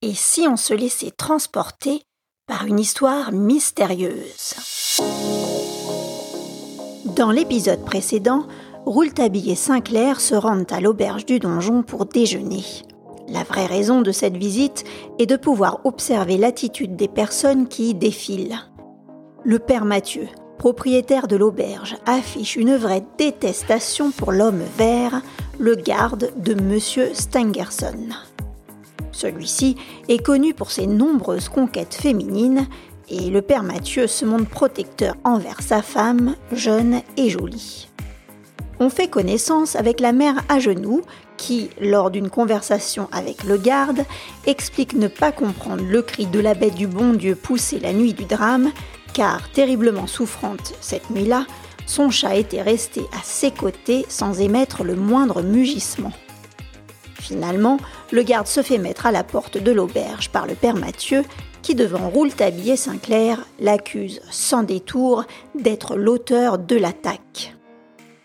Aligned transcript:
Et 0.00 0.14
si 0.14 0.46
on 0.46 0.56
se 0.56 0.74
laissait 0.74 1.10
transporter 1.10 2.02
par 2.46 2.66
une 2.66 2.78
histoire 2.78 3.32
mystérieuse? 3.32 4.54
Dans 7.16 7.32
l'épisode 7.32 7.84
précédent, 7.84 8.46
Rouletabille 8.86 9.50
et 9.50 9.56
Sinclair 9.56 10.20
se 10.20 10.36
rendent 10.36 10.70
à 10.72 10.80
l'auberge 10.80 11.26
du 11.26 11.40
donjon 11.40 11.82
pour 11.82 12.06
déjeuner. 12.06 12.62
La 13.26 13.42
vraie 13.42 13.66
raison 13.66 14.00
de 14.00 14.12
cette 14.12 14.36
visite 14.36 14.84
est 15.18 15.26
de 15.26 15.34
pouvoir 15.34 15.80
observer 15.84 16.36
l'attitude 16.36 16.94
des 16.94 17.08
personnes 17.08 17.66
qui 17.66 17.90
y 17.90 17.94
défilent. 17.94 18.60
Le 19.42 19.58
père 19.58 19.84
Mathieu, 19.84 20.28
propriétaire 20.58 21.26
de 21.26 21.34
l'auberge, 21.34 21.96
affiche 22.06 22.54
une 22.54 22.76
vraie 22.76 23.04
détestation 23.18 24.12
pour 24.12 24.30
l'homme 24.30 24.62
vert, 24.76 25.22
le 25.58 25.74
garde 25.74 26.30
de 26.36 26.52
M. 26.52 26.78
Stangerson. 27.14 28.10
Celui-ci 29.18 29.74
est 30.08 30.24
connu 30.24 30.54
pour 30.54 30.70
ses 30.70 30.86
nombreuses 30.86 31.48
conquêtes 31.48 31.96
féminines 31.96 32.68
et 33.08 33.30
le 33.30 33.42
père 33.42 33.64
Mathieu 33.64 34.06
se 34.06 34.24
montre 34.24 34.48
protecteur 34.48 35.16
envers 35.24 35.60
sa 35.60 35.82
femme, 35.82 36.36
jeune 36.52 37.00
et 37.16 37.28
jolie. 37.28 37.88
On 38.78 38.90
fait 38.90 39.08
connaissance 39.08 39.74
avec 39.74 39.98
la 39.98 40.12
mère 40.12 40.44
à 40.48 40.60
genoux 40.60 41.02
qui, 41.36 41.68
lors 41.80 42.12
d'une 42.12 42.30
conversation 42.30 43.08
avec 43.10 43.42
le 43.42 43.56
garde, 43.56 44.04
explique 44.46 44.92
ne 44.92 45.08
pas 45.08 45.32
comprendre 45.32 45.82
le 45.82 46.00
cri 46.00 46.26
de 46.26 46.38
la 46.38 46.54
bête 46.54 46.76
du 46.76 46.86
bon 46.86 47.12
Dieu 47.12 47.34
poussé 47.34 47.80
la 47.80 47.92
nuit 47.92 48.12
du 48.12 48.24
drame, 48.24 48.70
car 49.14 49.50
terriblement 49.50 50.06
souffrante 50.06 50.74
cette 50.80 51.10
nuit-là, 51.10 51.44
son 51.86 52.10
chat 52.10 52.36
était 52.36 52.62
resté 52.62 53.00
à 53.18 53.24
ses 53.24 53.50
côtés 53.50 54.06
sans 54.08 54.40
émettre 54.40 54.84
le 54.84 54.94
moindre 54.94 55.42
mugissement. 55.42 56.12
Finalement, 57.20 57.78
le 58.12 58.22
garde 58.22 58.46
se 58.46 58.62
fait 58.62 58.78
mettre 58.78 59.06
à 59.06 59.12
la 59.12 59.24
porte 59.24 59.58
de 59.58 59.72
l'auberge 59.72 60.30
par 60.30 60.46
le 60.46 60.54
père 60.54 60.76
Mathieu, 60.76 61.24
qui 61.62 61.74
devant 61.74 62.08
Rouletabille 62.08 62.70
et 62.70 62.76
Sinclair 62.76 63.44
l'accuse 63.58 64.20
sans 64.30 64.62
détour 64.62 65.24
d'être 65.54 65.96
l'auteur 65.96 66.58
de 66.58 66.76
l'attaque. 66.76 67.54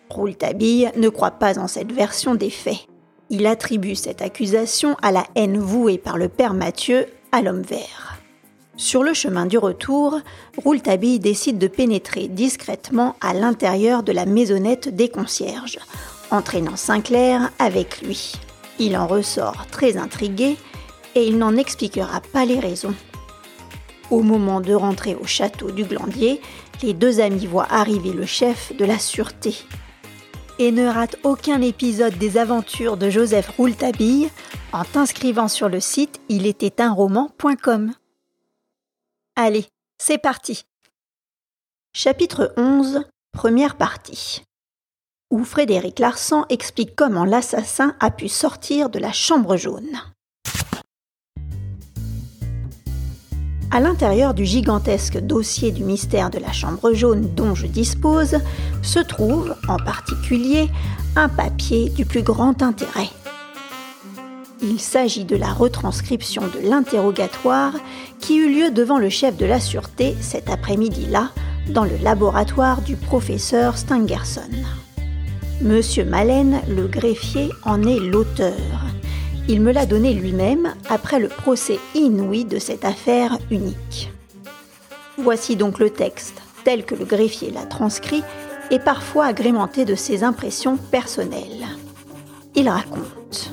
Rouletabille 0.10 0.92
ne 0.96 1.10
croit 1.10 1.32
pas 1.32 1.58
en 1.58 1.68
cette 1.68 1.92
version 1.92 2.36
des 2.36 2.52
faits. 2.52 2.88
Il 3.30 3.48
attribue 3.48 3.96
cette 3.96 4.22
accusation 4.22 4.96
à 5.02 5.12
la 5.12 5.26
haine 5.36 5.58
vouée 5.58 5.98
par 5.98 6.18
le 6.18 6.30
père 6.30 6.54
Mathieu 6.54 7.08
à 7.32 7.42
l'homme 7.42 7.64
vert. 7.64 8.20
Sur 8.76 9.04
le 9.04 9.14
chemin 9.14 9.46
du 9.46 9.58
retour, 9.58 10.20
Rouletabille 10.58 11.20
décide 11.20 11.58
de 11.58 11.68
pénétrer 11.68 12.28
discrètement 12.28 13.16
à 13.22 13.34
l'intérieur 13.34 14.04
de 14.04 14.12
la 14.12 14.26
maisonnette 14.26 14.96
des 14.96 15.10
concierges, 15.10 15.80
entraînant 16.32 16.76
Sinclair 16.76 17.52
avec 17.60 18.02
lui. 18.02 18.34
Il 18.80 18.98
en 18.98 19.08
ressort 19.08 19.68
très 19.68 19.98
intrigué 19.98 20.58
et 21.16 21.28
il 21.28 21.38
n'en 21.38 21.56
expliquera 21.58 22.22
pas 22.22 22.46
les 22.46 22.60
raisons. 22.60 22.96
Au 24.10 24.22
moment 24.22 24.62
de 24.62 24.74
rentrer 24.74 25.16
au 25.16 25.26
château 25.26 25.72
du 25.72 25.84
Glandier, 25.84 26.42
les 26.82 26.94
deux 26.94 27.20
amis 27.20 27.46
voient 27.46 27.72
arriver 27.72 28.12
le 28.12 28.26
chef 28.26 28.76
de 28.76 28.86
la 28.86 29.00
sûreté, 29.00 29.56
et 30.60 30.72
ne 30.72 30.86
rate 30.86 31.18
aucun 31.24 31.62
épisode 31.62 32.18
des 32.18 32.38
aventures 32.38 32.98
de 32.98 33.10
Joseph 33.10 33.50
Rouletabille 33.50 34.30
en 34.72 34.84
t'inscrivant 34.84 35.48
sur 35.48 35.70
le 35.70 35.80
site 35.80 36.20
il 36.30 36.46
était 36.46 36.82
un 36.82 36.92
roman.com. 36.92 37.94
Allez, 39.36 39.66
c'est 39.98 40.18
parti. 40.18 40.66
Chapitre 41.94 42.54
11, 42.58 43.04
première 43.32 43.78
partie. 43.78 44.44
Où 45.34 45.44
Frédéric 45.44 45.98
Larsan 45.98 46.46
explique 46.50 46.96
comment 46.96 47.26
l'assassin 47.26 47.96
a 48.00 48.12
pu 48.12 48.28
sortir 48.28 48.92
de 48.92 49.00
la 49.00 49.12
chambre 49.12 49.58
jaune. 49.58 49.98
À 53.72 53.80
l'intérieur 53.80 54.36
du 54.36 54.46
gigantesque 54.46 55.18
dossier 55.18 55.72
du 55.72 55.84
mystère 55.84 56.30
de 56.30 56.38
la 56.38 56.52
Chambre 56.52 56.94
jaune 56.94 57.34
dont 57.34 57.56
je 57.56 57.66
dispose, 57.66 58.38
se 58.84 59.00
trouve, 59.00 59.56
en 59.68 59.78
particulier, 59.78 60.70
un 61.16 61.30
papier 61.30 61.90
du 61.90 62.06
plus 62.06 62.22
grand 62.22 62.62
intérêt. 62.62 63.10
Il 64.62 64.80
s'agit 64.80 65.26
de 65.26 65.36
la 65.36 65.52
retranscription 65.52 66.44
de 66.44 66.70
l'interrogatoire 66.70 67.74
qui 68.20 68.38
eut 68.38 68.54
lieu 68.54 68.70
devant 68.70 69.00
le 69.00 69.10
chef 69.10 69.36
de 69.36 69.48
la 69.48 69.60
sûreté 69.60 70.16
cet 70.22 70.52
après-midi-là, 70.52 71.32
dans 71.70 71.86
le 71.86 71.98
laboratoire 72.04 72.84
du 72.84 72.96
professeur 72.96 73.80
Stangerson. 73.80 74.52
Monsieur 75.64 76.06
Malen, 76.06 76.62
le 76.70 76.88
greffier, 76.88 77.50
en 77.64 77.82
est 77.84 78.00
l'auteur 78.00 78.54
il 79.50 79.62
me 79.62 79.74
l'a 79.74 79.86
donné 79.86 80.14
lui-même 80.14 80.74
après 80.90 81.20
le 81.20 81.28
procès 81.28 81.80
inouï 81.96 82.46
de 82.46 82.60
cette 82.60 82.86
affaire 82.86 83.38
unique. 83.52 84.12
Voici 85.18 85.56
donc 85.56 85.80
le 85.80 85.90
texte, 85.90 86.42
tel 86.64 86.86
que 86.86 86.96
le 86.96 87.06
greffier 87.06 87.52
l'a 87.52 87.66
transcrit, 87.66 88.24
et 88.72 88.80
parfois 88.80 89.26
agrémenté 89.26 89.84
de 89.84 89.96
ses 89.96 90.24
impressions 90.24 90.78
personnelles. 90.78 91.68
Il 92.56 92.70
raconte. 92.70 93.52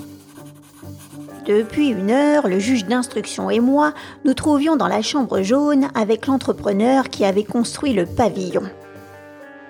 Depuis 1.45 1.89
une 1.89 2.11
heure, 2.11 2.47
le 2.47 2.61
juge 2.61 2.85
d'instruction 2.85 3.51
et 3.51 3.59
moi 3.59 3.93
nous 4.25 4.35
trouvions 4.35 4.77
dans 4.77 4.87
la 4.87 5.03
chambre 5.03 5.43
jaune 5.43 5.89
avec 5.95 6.29
l'entrepreneur 6.29 7.09
qui 7.09 7.25
avait 7.25 7.45
construit 7.45 7.93
le 7.93 8.07
pavillon. 8.07 8.63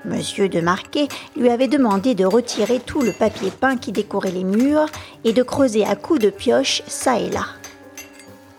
Monsieur 0.04 0.48
de 0.48 0.60
Marquet 0.60 1.08
lui 1.36 1.50
avait 1.50 1.68
demandé 1.68 2.14
de 2.14 2.24
retirer 2.24 2.80
tout 2.80 3.02
le 3.02 3.12
papier 3.12 3.50
peint 3.50 3.76
qui 3.76 3.92
décorait 3.92 4.30
les 4.30 4.44
murs 4.44 4.86
et 5.24 5.34
de 5.34 5.42
creuser 5.42 5.84
à 5.84 5.94
coups 5.94 6.20
de 6.20 6.30
pioche 6.30 6.82
ça 6.86 7.18
et 7.20 7.28
là. 7.28 7.44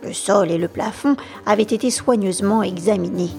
Le 0.04 0.14
sol 0.14 0.52
et 0.52 0.60
le 0.60 0.68
plafond 0.68 1.16
avaient 1.46 1.64
été 1.64 1.90
soigneusement 1.90 2.62
examinés. 2.62 3.32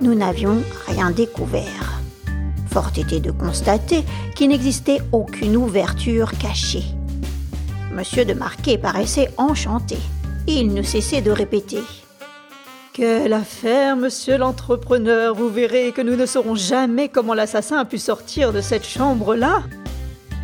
Nous 0.00 0.14
n'avions 0.14 0.62
rien 0.86 1.10
découvert. 1.10 2.00
Fort 2.70 2.90
était 2.96 3.20
de 3.20 3.30
constater 3.30 4.02
qu'il 4.34 4.48
n'existait 4.48 5.00
aucune 5.12 5.56
ouverture 5.56 6.32
cachée. 6.38 6.84
Monsieur 7.92 8.24
de 8.24 8.34
Marquet 8.34 8.78
paraissait 8.78 9.30
enchanté. 9.36 9.98
Il 10.48 10.74
ne 10.74 10.82
cessait 10.82 11.20
de 11.20 11.30
répéter 11.30 11.82
quelle 12.92 13.32
affaire, 13.32 13.96
monsieur 13.96 14.36
l'entrepreneur 14.36 15.34
Vous 15.34 15.48
verrez 15.48 15.92
que 15.92 16.02
nous 16.02 16.16
ne 16.16 16.26
saurons 16.26 16.54
jamais 16.54 17.08
comment 17.08 17.34
l'assassin 17.34 17.78
a 17.78 17.84
pu 17.84 17.98
sortir 17.98 18.52
de 18.52 18.60
cette 18.60 18.86
chambre-là. 18.86 19.62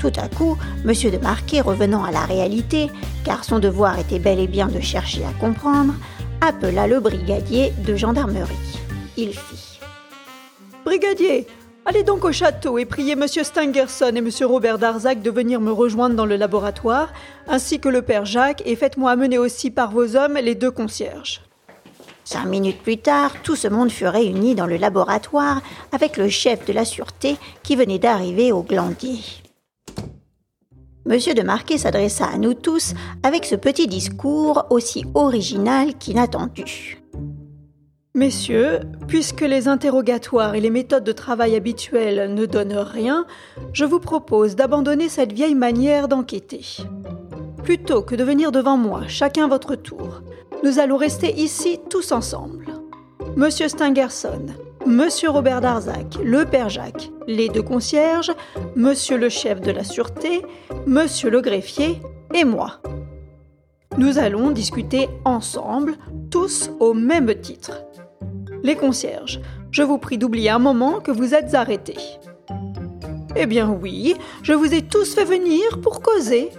Tout 0.00 0.12
à 0.16 0.28
coup, 0.28 0.56
monsieur 0.84 1.10
de 1.10 1.18
Marquet, 1.18 1.60
revenant 1.60 2.04
à 2.04 2.10
la 2.10 2.20
réalité, 2.20 2.88
car 3.24 3.44
son 3.44 3.58
devoir 3.58 3.98
était 3.98 4.18
bel 4.18 4.38
et 4.38 4.46
bien 4.46 4.68
de 4.68 4.80
chercher 4.80 5.24
à 5.24 5.32
comprendre, 5.40 5.94
appela 6.40 6.86
le 6.86 7.00
brigadier 7.00 7.72
de 7.86 7.96
gendarmerie. 7.96 8.78
Il 9.16 9.34
fit 9.34 9.80
Brigadier, 10.84 11.46
allez 11.84 12.02
donc 12.02 12.24
au 12.24 12.32
château 12.32 12.78
et 12.78 12.86
priez 12.86 13.16
monsieur 13.16 13.44
Stangerson 13.44 14.12
et 14.14 14.20
monsieur 14.22 14.46
Robert 14.46 14.78
Darzac 14.78 15.20
de 15.20 15.30
venir 15.30 15.60
me 15.60 15.72
rejoindre 15.72 16.14
dans 16.14 16.26
le 16.26 16.36
laboratoire, 16.36 17.12
ainsi 17.46 17.78
que 17.78 17.88
le 17.90 18.00
père 18.00 18.24
Jacques, 18.24 18.62
et 18.64 18.76
faites-moi 18.76 19.10
amener 19.10 19.36
aussi 19.36 19.70
par 19.70 19.90
vos 19.90 20.16
hommes 20.16 20.38
les 20.40 20.54
deux 20.54 20.70
concierges. 20.70 21.42
Cinq 22.30 22.44
minutes 22.44 22.82
plus 22.82 22.98
tard, 22.98 23.32
tout 23.42 23.56
ce 23.56 23.68
monde 23.68 23.90
fut 23.90 24.06
réuni 24.06 24.54
dans 24.54 24.66
le 24.66 24.76
laboratoire 24.76 25.62
avec 25.92 26.18
le 26.18 26.28
chef 26.28 26.66
de 26.66 26.74
la 26.74 26.84
sûreté 26.84 27.38
qui 27.62 27.74
venait 27.74 27.98
d'arriver 27.98 28.52
au 28.52 28.62
glandier. 28.62 29.20
Monsieur 31.06 31.32
de 31.32 31.40
Marquet 31.40 31.78
s'adressa 31.78 32.26
à 32.26 32.36
nous 32.36 32.52
tous 32.52 32.92
avec 33.22 33.46
ce 33.46 33.54
petit 33.54 33.86
discours 33.86 34.66
aussi 34.68 35.06
original 35.14 35.94
qu'inattendu. 35.94 37.02
Messieurs, 38.14 38.80
puisque 39.06 39.40
les 39.40 39.66
interrogatoires 39.66 40.54
et 40.54 40.60
les 40.60 40.68
méthodes 40.68 41.04
de 41.04 41.12
travail 41.12 41.56
habituelles 41.56 42.34
ne 42.34 42.44
donnent 42.44 42.76
rien, 42.76 43.24
je 43.72 43.86
vous 43.86 44.00
propose 44.00 44.54
d'abandonner 44.54 45.08
cette 45.08 45.32
vieille 45.32 45.54
manière 45.54 46.08
d'enquêter. 46.08 46.60
Plutôt 47.64 48.02
que 48.02 48.14
de 48.14 48.24
venir 48.24 48.52
devant 48.52 48.76
moi, 48.76 49.04
chacun 49.08 49.48
votre 49.48 49.76
tour, 49.76 50.20
nous 50.62 50.78
allons 50.78 50.96
rester 50.96 51.34
ici 51.34 51.78
tous 51.88 52.12
ensemble. 52.12 52.66
Monsieur 53.36 53.68
Stangerson, 53.68 54.46
Monsieur 54.86 55.30
Robert 55.30 55.60
Darzac, 55.60 56.16
le 56.22 56.44
Père 56.44 56.68
Jacques, 56.68 57.10
les 57.26 57.48
deux 57.48 57.62
concierges, 57.62 58.32
Monsieur 58.74 59.16
le 59.16 59.28
chef 59.28 59.60
de 59.60 59.70
la 59.70 59.84
sûreté, 59.84 60.42
Monsieur 60.86 61.30
le 61.30 61.40
greffier 61.40 62.00
et 62.34 62.44
moi. 62.44 62.80
Nous 63.96 64.18
allons 64.18 64.50
discuter 64.50 65.08
ensemble, 65.24 65.96
tous 66.30 66.70
au 66.80 66.94
même 66.94 67.34
titre. 67.40 67.84
Les 68.62 68.76
concierges, 68.76 69.40
je 69.70 69.82
vous 69.82 69.98
prie 69.98 70.18
d'oublier 70.18 70.50
un 70.50 70.58
moment 70.58 71.00
que 71.00 71.10
vous 71.10 71.34
êtes 71.34 71.54
arrêtés. 71.54 71.98
Eh 73.36 73.46
bien 73.46 73.70
oui, 73.70 74.14
je 74.42 74.52
vous 74.52 74.74
ai 74.74 74.82
tous 74.82 75.14
fait 75.14 75.24
venir 75.24 75.80
pour 75.82 76.00
causer. 76.00 76.50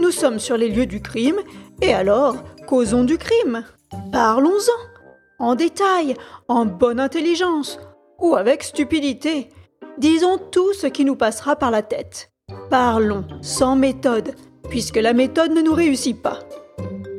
Nous 0.00 0.10
sommes 0.10 0.38
sur 0.38 0.56
les 0.56 0.68
lieux 0.68 0.86
du 0.86 1.00
crime, 1.00 1.36
et 1.80 1.92
alors 1.92 2.36
Causons 2.66 3.04
du 3.04 3.18
crime. 3.18 3.64
Parlons-en. 4.10 5.44
En 5.44 5.54
détail, 5.54 6.14
en 6.48 6.64
bonne 6.64 7.00
intelligence 7.00 7.78
ou 8.18 8.36
avec 8.36 8.62
stupidité. 8.62 9.50
Disons 9.98 10.38
tout 10.38 10.72
ce 10.72 10.86
qui 10.86 11.04
nous 11.04 11.16
passera 11.16 11.56
par 11.56 11.70
la 11.70 11.82
tête. 11.82 12.30
Parlons 12.70 13.26
sans 13.42 13.76
méthode, 13.76 14.34
puisque 14.70 14.96
la 14.96 15.12
méthode 15.12 15.52
ne 15.52 15.60
nous 15.60 15.74
réussit 15.74 16.20
pas. 16.20 16.38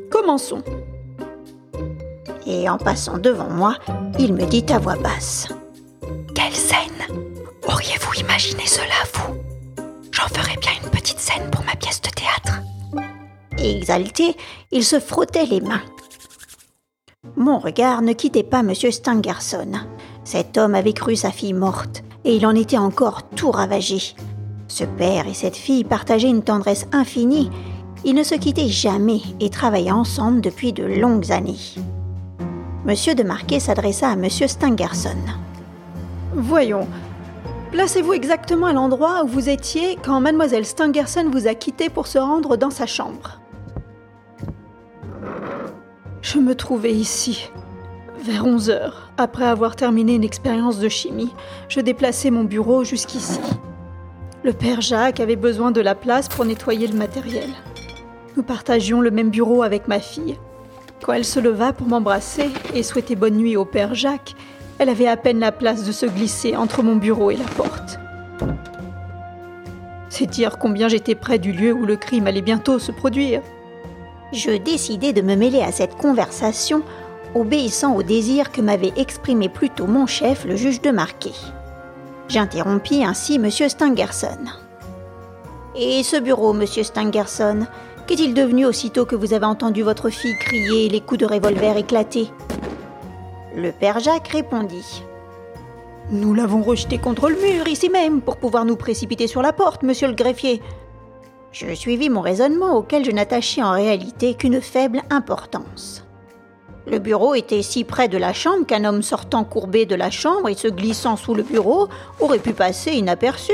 Commençons. 0.09 0.63
Et 2.47 2.67
en 2.69 2.77
passant 2.77 3.17
devant 3.17 3.49
moi, 3.49 3.77
il 4.19 4.33
me 4.33 4.45
dit 4.45 4.65
à 4.69 4.79
voix 4.79 4.95
basse 4.95 5.47
Quelle 6.33 6.53
scène 6.53 6.79
Auriez-vous 7.67 8.19
imaginé 8.19 8.65
cela, 8.65 9.03
vous? 9.13 9.35
J'en 10.11 10.27
ferais 10.27 10.57
bien 10.57 10.71
une 10.83 10.89
petite 10.89 11.19
scène 11.19 11.49
pour 11.51 11.63
ma 11.65 11.75
pièce 11.75 12.01
de 12.01 12.09
théâtre. 12.09 12.61
Exalté, 13.57 14.35
il 14.71 14.83
se 14.83 14.99
frottait 14.99 15.45
les 15.45 15.61
mains. 15.61 15.81
Mon 17.35 17.59
regard 17.59 18.01
ne 18.01 18.13
quittait 18.13 18.43
pas 18.43 18.59
M. 18.59 18.73
Stangerson. 18.73 19.71
Cet 20.23 20.57
homme 20.57 20.75
avait 20.75 20.93
cru 20.93 21.15
sa 21.15 21.31
fille 21.31 21.53
morte, 21.53 22.03
et 22.23 22.35
il 22.35 22.45
en 22.45 22.55
était 22.55 22.77
encore 22.77 23.29
tout 23.29 23.51
ravagé. 23.51 24.15
Ce 24.67 24.83
père 24.83 25.27
et 25.27 25.33
cette 25.33 25.55
fille 25.55 25.83
partageaient 25.83 26.29
une 26.29 26.43
tendresse 26.43 26.87
infinie. 26.91 27.49
Ils 28.03 28.15
ne 28.15 28.23
se 28.23 28.35
quittaient 28.35 28.67
jamais 28.67 29.21
et 29.39 29.49
travaillaient 29.49 29.91
ensemble 29.91 30.41
depuis 30.41 30.73
de 30.73 30.83
longues 30.83 31.31
années. 31.31 31.75
Monsieur 32.85 33.15
de 33.15 33.23
Marquet 33.23 33.59
s'adressa 33.59 34.09
à 34.09 34.13
M. 34.13 34.29
Stangerson. 34.29 35.17
Voyons, 36.35 36.87
placez-vous 37.71 38.13
exactement 38.13 38.67
à 38.67 38.73
l'endroit 38.73 39.23
où 39.23 39.27
vous 39.27 39.49
étiez 39.49 39.97
quand 40.03 40.19
mademoiselle 40.19 40.65
Stangerson 40.65 41.29
vous 41.31 41.47
a 41.47 41.55
quitté 41.55 41.89
pour 41.89 42.07
se 42.07 42.19
rendre 42.19 42.57
dans 42.57 42.69
sa 42.69 42.85
chambre. 42.85 43.39
Je 46.25 46.39
me 46.39 46.55
trouvais 46.55 46.91
ici. 46.91 47.51
Vers 48.23 48.47
11 48.47 48.71
heures, 48.71 49.11
après 49.15 49.45
avoir 49.45 49.75
terminé 49.75 50.15
une 50.15 50.23
expérience 50.23 50.79
de 50.79 50.89
chimie, 50.89 51.31
je 51.69 51.81
déplaçais 51.81 52.31
mon 52.31 52.43
bureau 52.43 52.83
jusqu'ici. 52.83 53.39
Le 54.43 54.51
père 54.51 54.81
Jacques 54.81 55.19
avait 55.19 55.35
besoin 55.35 55.69
de 55.69 55.81
la 55.81 55.93
place 55.93 56.27
pour 56.27 56.43
nettoyer 56.43 56.87
le 56.87 56.97
matériel. 56.97 57.51
Nous 58.35 58.41
partagions 58.41 59.01
le 59.01 59.11
même 59.11 59.29
bureau 59.29 59.61
avec 59.61 59.87
ma 59.87 59.99
fille. 59.99 60.35
Quand 61.03 61.13
elle 61.13 61.25
se 61.25 61.39
leva 61.39 61.73
pour 61.73 61.85
m'embrasser 61.85 62.49
et 62.73 62.81
souhaiter 62.81 63.15
bonne 63.15 63.37
nuit 63.37 63.55
au 63.55 63.63
père 63.63 63.93
Jacques, 63.93 64.33
elle 64.79 64.89
avait 64.89 65.07
à 65.07 65.17
peine 65.17 65.39
la 65.39 65.51
place 65.51 65.85
de 65.85 65.91
se 65.91 66.07
glisser 66.07 66.55
entre 66.55 66.81
mon 66.81 66.95
bureau 66.95 67.29
et 67.29 67.37
la 67.37 67.45
porte. 67.55 67.99
C'est 70.09 70.25
dire 70.25 70.57
combien 70.57 70.87
j'étais 70.87 71.13
près 71.13 71.37
du 71.37 71.51
lieu 71.51 71.71
où 71.71 71.85
le 71.85 71.97
crime 71.97 72.25
allait 72.25 72.41
bientôt 72.41 72.79
se 72.79 72.91
produire. 72.91 73.43
Je 74.33 74.51
décidai 74.51 75.13
de 75.13 75.21
me 75.21 75.35
mêler 75.35 75.61
à 75.61 75.71
cette 75.71 75.95
conversation, 75.95 76.83
obéissant 77.33 77.95
au 77.95 78.03
désir 78.03 78.51
que 78.51 78.61
m'avait 78.61 78.93
exprimé 78.97 79.49
plutôt 79.49 79.87
mon 79.87 80.05
chef, 80.05 80.45
le 80.45 80.55
juge 80.55 80.81
de 80.81 80.91
Marquet. 80.91 81.33
J'interrompis 82.27 83.03
ainsi 83.03 83.35
M. 83.35 83.49
Stangerson. 83.51 84.45
Et 85.75 86.03
ce 86.03 86.17
bureau, 86.17 86.53
M. 86.53 86.65
Stangerson, 86.65 87.67
Qu'est-il 88.07 88.35
devenu 88.35 88.67
aussitôt 88.67 89.05
que 89.05 89.15
vous 89.15 89.33
avez 89.33 89.47
entendu 89.47 89.81
votre 89.81 90.11
fille 90.11 90.37
crier 90.37 90.85
et 90.85 90.89
les 90.89 91.01
coups 91.01 91.21
de 91.21 91.25
revolver 91.25 91.75
éclater 91.75 92.29
Le 93.55 93.71
père 93.71 93.99
Jacques 93.99 94.27
répondit. 94.27 95.03
Nous 96.11 96.35
l'avons 96.35 96.61
rejeté 96.61 96.99
contre 96.99 97.29
le 97.29 97.35
mur, 97.35 97.67
ici 97.67 97.89
même, 97.89 98.21
pour 98.21 98.37
pouvoir 98.37 98.63
nous 98.63 98.75
précipiter 98.75 99.25
sur 99.25 99.41
la 99.41 99.53
porte, 99.53 99.81
monsieur 99.81 100.07
le 100.07 100.13
greffier. 100.13 100.61
Je 101.55 101.73
suivis 101.73 102.09
mon 102.09 102.19
raisonnement 102.19 102.75
auquel 102.75 103.05
je 103.05 103.11
n'attachais 103.11 103.63
en 103.63 103.71
réalité 103.71 104.33
qu'une 104.33 104.59
faible 104.59 105.01
importance. 105.09 106.05
Le 106.85 106.99
bureau 106.99 107.33
était 107.33 107.61
si 107.61 107.85
près 107.85 108.09
de 108.09 108.17
la 108.17 108.33
chambre 108.33 108.65
qu'un 108.65 108.83
homme 108.83 109.01
sortant 109.01 109.45
courbé 109.45 109.85
de 109.85 109.95
la 109.95 110.11
chambre 110.11 110.49
et 110.49 110.55
se 110.55 110.67
glissant 110.67 111.15
sous 111.15 111.33
le 111.33 111.43
bureau 111.43 111.87
aurait 112.19 112.39
pu 112.39 112.51
passer 112.51 112.91
inaperçu. 112.91 113.53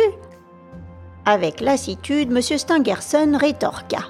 Avec 1.25 1.61
lassitude, 1.61 2.35
M. 2.35 2.41
Stangerson 2.41 3.37
rétorqua. 3.39 4.09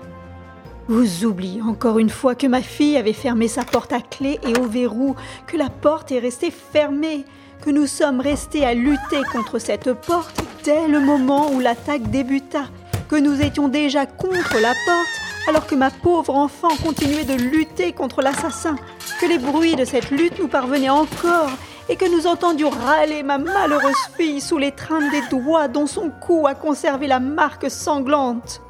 Vous 0.88 1.26
oubliez 1.26 1.62
encore 1.62 2.00
une 2.00 2.10
fois 2.10 2.34
que 2.34 2.48
ma 2.48 2.62
fille 2.62 2.96
avait 2.96 3.12
fermé 3.12 3.50
sa 3.50 3.66
porte 3.66 3.92
à 3.92 4.00
clé 4.00 4.40
et 4.48 4.58
au 4.58 4.68
verrou, 4.68 5.18
que 5.48 5.58
la 5.58 5.70
porte 5.70 6.14
est 6.14 6.20
restée 6.20 6.52
fermée, 6.52 7.26
que 7.62 7.70
nous 7.70 7.88
sommes 7.88 8.22
restés 8.22 8.66
à 8.66 8.74
lutter 8.74 9.22
contre 9.34 9.60
cette 9.60 9.92
porte 9.92 10.42
dès 10.64 10.88
le 10.88 11.02
moment 11.02 11.52
où 11.52 11.60
l'attaque 11.60 12.10
débuta, 12.10 12.64
que 13.12 13.18
nous 13.18 13.42
étions 13.42 13.68
déjà 13.68 14.06
contre 14.06 14.58
la 14.62 14.74
porte 14.86 15.22
alors 15.46 15.68
que 15.68 15.76
ma 15.76 15.92
pauvre 15.92 16.34
enfant 16.34 16.70
continuait 16.82 17.26
de 17.26 17.34
lutter 17.34 17.92
contre 17.92 18.22
l'assassin, 18.22 18.78
que 19.20 19.26
les 19.26 19.38
bruits 19.38 19.76
de 19.76 19.84
cette 19.84 20.12
lutte 20.12 20.40
nous 20.40 20.48
parvenaient 20.48 20.90
encore 20.90 21.50
et 21.90 21.98
que 21.98 22.10
nous 22.10 22.26
entendions 22.26 22.70
râler 22.70 23.22
ma 23.22 23.38
malheureuse 23.38 24.08
fille 24.16 24.40
sous 24.40 24.58
l'étreinte 24.58 25.12
des 25.12 25.24
doigts 25.30 25.68
dont 25.68 25.88
son 25.88 26.10
cou 26.10 26.48
a 26.48 26.56
conservé 26.56 27.08
la 27.08 27.20
marque 27.20 27.70
sanglante. 27.70 28.62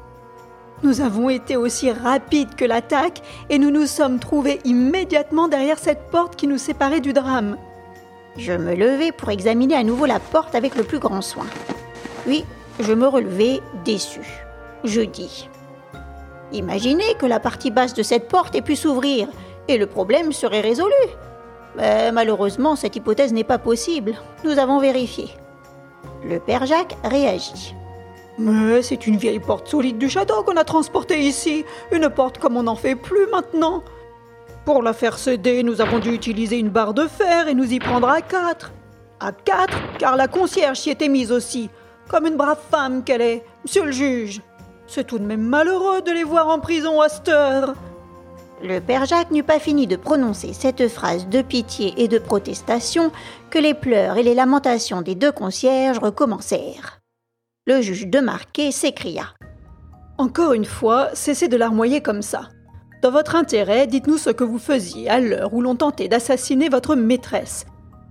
Nous 0.82 1.00
avons 1.02 1.30
été 1.30 1.56
aussi 1.56 1.92
rapides 1.92 2.56
que 2.56 2.64
l'attaque 2.64 3.22
et 3.48 3.60
nous 3.60 3.70
nous 3.70 3.86
sommes 3.86 4.18
trouvés 4.18 4.58
immédiatement 4.64 5.46
derrière 5.46 5.78
cette 5.78 6.10
porte 6.10 6.34
qui 6.34 6.48
nous 6.48 6.58
séparait 6.58 7.00
du 7.00 7.12
drame. 7.12 7.58
Je 8.36 8.54
me 8.54 8.74
levai 8.74 9.12
pour 9.12 9.30
examiner 9.30 9.76
à 9.76 9.84
nouveau 9.84 10.06
la 10.06 10.18
porte 10.18 10.56
avec 10.56 10.74
le 10.74 10.82
plus 10.82 10.98
grand 10.98 11.22
soin. 11.22 11.46
Puis, 12.24 12.44
je 12.80 12.92
me 12.92 13.06
relevai 13.06 13.60
déçu. 13.84 14.20
Je 14.84 15.00
dis 15.00 15.48
Imaginez 16.52 17.14
que 17.18 17.26
la 17.26 17.40
partie 17.40 17.70
basse 17.70 17.94
de 17.94 18.02
cette 18.02 18.28
porte 18.28 18.54
ait 18.54 18.62
pu 18.62 18.76
s'ouvrir 18.76 19.28
et 19.68 19.78
le 19.78 19.86
problème 19.86 20.32
serait 20.32 20.60
résolu. 20.60 20.92
Mais 21.76 22.12
malheureusement, 22.12 22.76
cette 22.76 22.96
hypothèse 22.96 23.32
n'est 23.32 23.44
pas 23.44 23.58
possible. 23.58 24.14
Nous 24.44 24.58
avons 24.58 24.78
vérifié. 24.78 25.30
Le 26.24 26.38
père 26.38 26.66
Jacques 26.66 26.96
réagit. 27.04 27.74
Mais 28.38 28.82
c'est 28.82 29.06
une 29.06 29.16
vieille 29.16 29.40
porte 29.40 29.68
solide 29.68 29.98
du 29.98 30.08
château 30.08 30.42
qu'on 30.42 30.56
a 30.56 30.64
transportée 30.64 31.20
ici, 31.20 31.64
une 31.90 32.08
porte 32.08 32.38
comme 32.38 32.56
on 32.56 32.64
n'en 32.64 32.76
fait 32.76 32.96
plus 32.96 33.26
maintenant. 33.30 33.82
Pour 34.64 34.82
la 34.82 34.92
faire 34.92 35.18
céder, 35.18 35.62
nous 35.62 35.80
avons 35.80 35.98
dû 35.98 36.12
utiliser 36.12 36.58
une 36.58 36.68
barre 36.68 36.94
de 36.94 37.06
fer 37.06 37.48
et 37.48 37.54
nous 37.54 37.72
y 37.72 37.78
prendre 37.78 38.08
à 38.08 38.20
quatre. 38.20 38.72
À 39.20 39.32
quatre, 39.32 39.76
car 39.98 40.16
la 40.16 40.28
concierge 40.28 40.78
s'y 40.78 40.90
était 40.90 41.08
mise 41.08 41.32
aussi, 41.32 41.70
comme 42.12 42.26
une 42.26 42.36
brave 42.36 42.60
femme 42.70 43.02
qu'elle 43.02 43.22
est, 43.22 43.42
monsieur 43.64 43.86
le 43.86 43.90
juge. 43.90 44.42
C'est 44.86 45.06
tout 45.06 45.18
de 45.18 45.24
même 45.24 45.40
malheureux 45.40 46.02
de 46.02 46.10
les 46.10 46.24
voir 46.24 46.48
en 46.48 46.60
prison 46.60 47.00
à 47.00 47.08
cette 47.08 47.30
heure. 47.30 47.74
Le 48.62 48.80
père 48.80 49.06
Jacques 49.06 49.30
n'eut 49.30 49.42
pas 49.42 49.58
fini 49.58 49.86
de 49.86 49.96
prononcer 49.96 50.52
cette 50.52 50.86
phrase 50.88 51.26
de 51.26 51.40
pitié 51.40 51.94
et 51.96 52.08
de 52.08 52.18
protestation 52.18 53.10
que 53.48 53.58
les 53.58 53.72
pleurs 53.72 54.18
et 54.18 54.22
les 54.22 54.34
lamentations 54.34 55.00
des 55.00 55.14
deux 55.14 55.32
concierges 55.32 55.98
recommencèrent. 55.98 57.00
Le 57.66 57.80
juge 57.80 58.06
de 58.06 58.20
Marquet 58.20 58.72
s'écria. 58.72 59.28
Encore 60.18 60.52
une 60.52 60.66
fois, 60.66 61.08
cessez 61.14 61.48
de 61.48 61.56
larmoyer 61.56 62.02
comme 62.02 62.22
ça. 62.22 62.50
Dans 63.00 63.10
votre 63.10 63.36
intérêt, 63.36 63.86
dites-nous 63.86 64.18
ce 64.18 64.30
que 64.30 64.44
vous 64.44 64.58
faisiez 64.58 65.08
à 65.08 65.18
l'heure 65.18 65.54
où 65.54 65.62
l'on 65.62 65.76
tentait 65.76 66.08
d'assassiner 66.08 66.68
votre 66.68 66.94
maîtresse, 66.94 67.64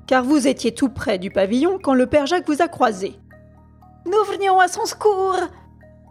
car 0.08 0.24
vous 0.24 0.48
étiez 0.48 0.74
tout 0.74 0.90
près 0.90 1.20
du 1.20 1.30
pavillon 1.30 1.78
quand 1.82 1.94
le 1.94 2.08
père 2.08 2.26
Jacques 2.26 2.48
vous 2.48 2.64
a 2.64 2.68
croisé. 2.68 3.20
Nous 4.06 4.24
venions 4.32 4.60
à 4.60 4.68
son 4.68 4.86
secours 4.86 5.38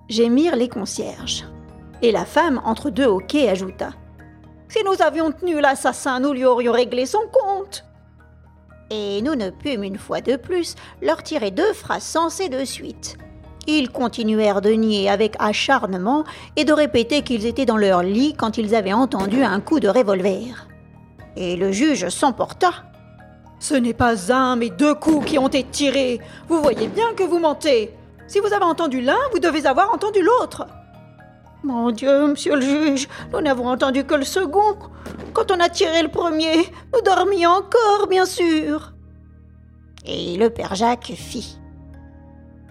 gémirent 0.08 0.56
les 0.56 0.68
concierges. 0.68 1.44
Et 2.02 2.12
la 2.12 2.24
femme, 2.24 2.60
entre 2.64 2.90
deux 2.90 3.06
hoquets, 3.06 3.48
ajouta 3.48 3.90
Si 4.68 4.78
nous 4.84 5.02
avions 5.02 5.32
tenu 5.32 5.60
l'assassin, 5.60 6.20
nous 6.20 6.32
lui 6.32 6.44
aurions 6.44 6.72
réglé 6.72 7.06
son 7.06 7.20
compte. 7.32 7.84
Et 8.90 9.22
nous 9.22 9.34
ne 9.34 9.50
pûmes 9.50 9.84
une 9.84 9.98
fois 9.98 10.20
de 10.20 10.36
plus 10.36 10.74
leur 11.02 11.22
tirer 11.22 11.50
deux 11.50 11.72
phrases 11.72 12.02
sensées 12.02 12.48
de 12.48 12.64
suite. 12.64 13.16
Ils 13.66 13.90
continuèrent 13.90 14.62
de 14.62 14.70
nier 14.70 15.08
avec 15.10 15.34
acharnement 15.38 16.24
et 16.56 16.64
de 16.64 16.72
répéter 16.72 17.22
qu'ils 17.22 17.46
étaient 17.46 17.66
dans 17.66 17.76
leur 17.76 18.02
lit 18.02 18.34
quand 18.34 18.56
ils 18.56 18.74
avaient 18.74 18.92
entendu 18.92 19.42
un 19.42 19.60
coup 19.60 19.80
de 19.80 19.88
revolver. 19.88 20.66
Et 21.36 21.56
le 21.56 21.70
juge 21.70 22.08
s'emporta. 22.08 22.89
Ce 23.60 23.74
n'est 23.74 23.94
pas 23.94 24.32
un, 24.32 24.56
mais 24.56 24.70
deux 24.70 24.94
coups 24.94 25.26
qui 25.26 25.38
ont 25.38 25.46
été 25.46 25.64
tirés. 25.64 26.18
Vous 26.48 26.62
voyez 26.62 26.88
bien 26.88 27.12
que 27.14 27.22
vous 27.22 27.38
mentez. 27.38 27.94
Si 28.26 28.40
vous 28.40 28.52
avez 28.54 28.64
entendu 28.64 29.02
l'un, 29.02 29.18
vous 29.32 29.38
devez 29.38 29.66
avoir 29.66 29.92
entendu 29.92 30.22
l'autre. 30.22 30.66
Mon 31.62 31.90
Dieu, 31.90 32.28
monsieur 32.28 32.54
le 32.56 32.62
juge, 32.62 33.06
nous 33.32 33.40
n'avons 33.42 33.68
entendu 33.68 34.04
que 34.04 34.14
le 34.14 34.24
second. 34.24 34.78
Quand 35.34 35.50
on 35.50 35.60
a 35.60 35.68
tiré 35.68 36.02
le 36.02 36.08
premier, 36.08 36.56
nous 36.94 37.02
dormions 37.02 37.50
encore, 37.50 38.06
bien 38.08 38.24
sûr. 38.24 38.94
Et 40.06 40.36
le 40.38 40.48
père 40.48 40.74
Jacques 40.74 41.12
fit. 41.14 41.58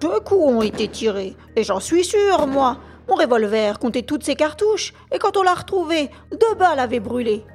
Deux 0.02 0.20
coups 0.22 0.44
ont 0.44 0.64
été 0.64 0.88
tirés, 0.88 1.38
et 1.56 1.64
j'en 1.64 1.80
suis 1.80 2.04
sûr, 2.04 2.48
moi. 2.48 2.78
Mon 3.08 3.16
revolver 3.16 3.78
comptait 3.78 4.02
toutes 4.02 4.24
ses 4.24 4.36
cartouches, 4.36 4.94
et 5.12 5.20
quand 5.20 5.38
on 5.38 5.44
l'a 5.44 5.54
retrouvé, 5.54 6.10
deux 6.32 6.56
balles 6.58 6.80
avaient 6.80 7.00
brûlé. 7.00 7.46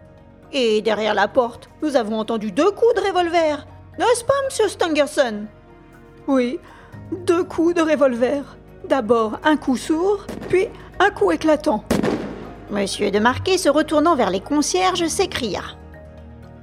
Et 0.56 0.80
derrière 0.82 1.14
la 1.14 1.26
porte, 1.26 1.68
nous 1.82 1.96
avons 1.96 2.20
entendu 2.20 2.52
deux 2.52 2.70
coups 2.70 2.94
de 2.94 3.00
revolver. 3.00 3.66
N'est-ce 3.98 4.24
pas, 4.24 4.34
monsieur 4.44 4.68
Stangerson? 4.68 5.46
Oui, 6.28 6.60
deux 7.26 7.42
coups 7.42 7.74
de 7.74 7.82
revolver. 7.82 8.56
D'abord 8.88 9.40
un 9.42 9.56
coup 9.56 9.76
sourd, 9.76 10.24
puis 10.48 10.68
un 11.00 11.10
coup 11.10 11.32
éclatant. 11.32 11.84
Monsieur 12.70 13.10
de 13.10 13.18
Marquet, 13.18 13.58
se 13.58 13.68
retournant 13.68 14.14
vers 14.14 14.30
les 14.30 14.38
concierges, 14.38 15.08
s'écria. 15.08 15.62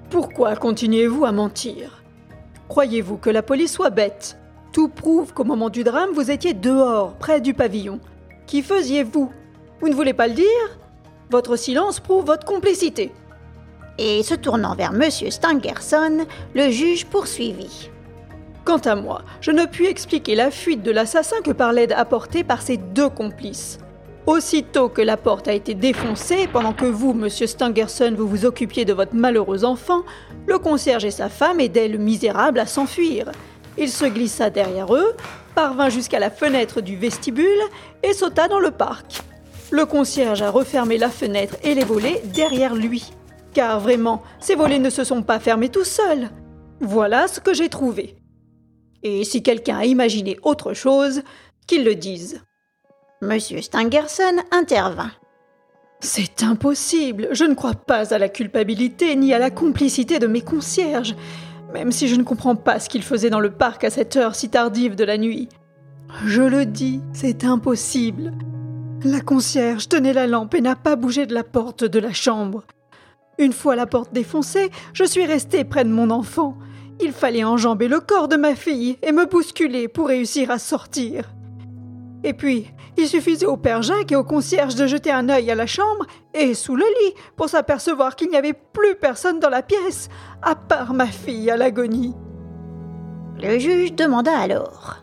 Pourquoi 0.09 0.55
continuez-vous 0.55 1.25
à 1.25 1.33
mentir? 1.33 2.01
Croyez-vous 2.69 3.17
que 3.17 3.29
la 3.29 3.43
police 3.43 3.73
soit 3.73 3.89
bête? 3.89 4.37
Tout 4.71 4.87
prouve 4.87 5.33
qu'au 5.33 5.43
moment 5.43 5.69
du 5.69 5.83
drame, 5.83 6.11
vous 6.13 6.31
étiez 6.31 6.53
dehors, 6.53 7.15
près 7.15 7.41
du 7.41 7.53
pavillon. 7.53 7.99
Qui 8.47 8.61
faisiez-vous? 8.61 9.33
Vous 9.81 9.89
ne 9.89 9.93
voulez 9.95 10.13
pas 10.13 10.27
le 10.27 10.35
dire? 10.35 10.79
Votre 11.29 11.57
silence 11.57 11.99
prouve 11.99 12.25
votre 12.25 12.45
complicité. 12.45 13.11
Et 13.97 14.23
se 14.23 14.35
tournant 14.35 14.75
vers 14.75 14.93
M. 14.93 15.09
Stangerson, 15.09 16.25
le 16.55 16.69
juge 16.69 17.05
poursuivit. 17.05 17.89
Quant 18.63 18.77
à 18.77 18.95
moi, 18.95 19.23
je 19.41 19.51
ne 19.51 19.65
puis 19.65 19.87
expliquer 19.87 20.35
la 20.35 20.51
fuite 20.51 20.83
de 20.83 20.91
l'assassin 20.91 21.41
que 21.43 21.51
par 21.51 21.73
l'aide 21.73 21.93
apportée 21.93 22.43
par 22.43 22.61
ses 22.61 22.77
deux 22.77 23.09
complices. 23.09 23.79
Aussitôt 24.27 24.87
que 24.87 25.01
la 25.01 25.17
porte 25.17 25.47
a 25.47 25.53
été 25.53 25.73
défoncée, 25.73 26.47
pendant 26.47 26.73
que 26.73 26.85
vous, 26.85 27.13
monsieur 27.13 27.47
Stangerson, 27.47 28.13
vous 28.15 28.27
vous 28.27 28.45
occupiez 28.45 28.85
de 28.85 28.93
votre 28.93 29.15
malheureux 29.15 29.65
enfant, 29.65 30.03
le 30.45 30.59
concierge 30.59 31.05
et 31.05 31.11
sa 31.11 31.27
femme 31.27 31.59
aidaient 31.59 31.87
le 31.87 31.97
misérable 31.97 32.59
à 32.59 32.67
s'enfuir. 32.67 33.31
Il 33.79 33.89
se 33.89 34.05
glissa 34.05 34.51
derrière 34.51 34.93
eux, 34.93 35.15
parvint 35.55 35.89
jusqu'à 35.89 36.19
la 36.19 36.29
fenêtre 36.29 36.81
du 36.81 36.97
vestibule 36.97 37.47
et 38.03 38.13
sauta 38.13 38.47
dans 38.47 38.59
le 38.59 38.69
parc. 38.69 39.21
Le 39.71 39.85
concierge 39.85 40.43
a 40.43 40.51
refermé 40.51 40.99
la 40.99 41.09
fenêtre 41.09 41.55
et 41.63 41.73
les 41.73 41.83
volets 41.83 42.21
derrière 42.25 42.75
lui. 42.75 43.11
Car 43.53 43.79
vraiment, 43.79 44.23
ces 44.39 44.55
volets 44.55 44.79
ne 44.79 44.89
se 44.89 45.03
sont 45.03 45.23
pas 45.23 45.39
fermés 45.39 45.69
tout 45.69 45.83
seuls. 45.83 46.29
Voilà 46.79 47.27
ce 47.27 47.39
que 47.39 47.53
j'ai 47.53 47.69
trouvé. 47.69 48.15
Et 49.03 49.23
si 49.23 49.43
quelqu'un 49.43 49.77
a 49.77 49.85
imaginé 49.85 50.37
autre 50.43 50.73
chose, 50.73 51.21
qu'il 51.67 51.83
le 51.83 51.95
dise. 51.95 52.41
Monsieur 53.21 53.61
Stangerson 53.61 54.41
intervint. 54.51 55.11
C'est 55.99 56.41
impossible. 56.41 57.29
Je 57.31 57.43
ne 57.43 57.53
crois 57.53 57.75
pas 57.75 58.13
à 58.13 58.17
la 58.17 58.29
culpabilité 58.29 59.15
ni 59.15 59.33
à 59.33 59.39
la 59.39 59.51
complicité 59.51 60.17
de 60.17 60.25
mes 60.25 60.41
concierges, 60.41 61.15
même 61.73 61.91
si 61.91 62.07
je 62.07 62.15
ne 62.15 62.23
comprends 62.23 62.55
pas 62.55 62.79
ce 62.79 62.89
qu'ils 62.89 63.03
faisaient 63.03 63.29
dans 63.29 63.39
le 63.39 63.51
parc 63.51 63.83
à 63.83 63.91
cette 63.91 64.15
heure 64.15 64.33
si 64.33 64.49
tardive 64.49 64.95
de 64.95 65.03
la 65.03 65.17
nuit. 65.17 65.49
Je 66.25 66.41
le 66.41 66.65
dis, 66.65 67.01
c'est 67.13 67.43
impossible. 67.43 68.33
La 69.03 69.21
concierge 69.21 69.87
tenait 69.87 70.13
la 70.13 70.27
lampe 70.27 70.55
et 70.55 70.61
n'a 70.61 70.75
pas 70.75 70.95
bougé 70.95 71.25
de 71.25 71.33
la 71.33 71.43
porte 71.43 71.83
de 71.83 71.99
la 71.99 72.13
chambre. 72.13 72.63
Une 73.41 73.53
fois 73.53 73.75
la 73.75 73.87
porte 73.87 74.13
défoncée, 74.13 74.69
je 74.93 75.03
suis 75.03 75.25
restée 75.25 75.63
près 75.63 75.83
de 75.83 75.89
mon 75.89 76.11
enfant. 76.11 76.59
Il 76.99 77.11
fallait 77.11 77.43
enjamber 77.43 77.87
le 77.87 77.99
corps 77.99 78.27
de 78.27 78.35
ma 78.35 78.53
fille 78.53 78.99
et 79.01 79.11
me 79.11 79.25
bousculer 79.25 79.87
pour 79.87 80.09
réussir 80.09 80.51
à 80.51 80.59
sortir. 80.59 81.33
Et 82.23 82.33
puis, 82.33 82.71
il 82.99 83.07
suffisait 83.07 83.47
au 83.47 83.57
père 83.57 83.81
Jacques 83.81 84.11
et 84.11 84.15
au 84.15 84.23
concierge 84.23 84.75
de 84.75 84.85
jeter 84.85 85.09
un 85.09 85.27
œil 85.27 85.49
à 85.49 85.55
la 85.55 85.65
chambre 85.65 86.05
et 86.35 86.53
sous 86.53 86.75
le 86.75 86.85
lit 86.85 87.15
pour 87.35 87.49
s'apercevoir 87.49 88.15
qu'il 88.15 88.29
n'y 88.29 88.37
avait 88.37 88.53
plus 88.53 88.93
personne 88.93 89.39
dans 89.39 89.49
la 89.49 89.63
pièce, 89.63 90.09
à 90.43 90.53
part 90.53 90.93
ma 90.93 91.07
fille 91.07 91.49
à 91.49 91.57
l'agonie. 91.57 92.13
Le 93.41 93.57
juge 93.57 93.95
demanda 93.95 94.37
alors. 94.37 94.97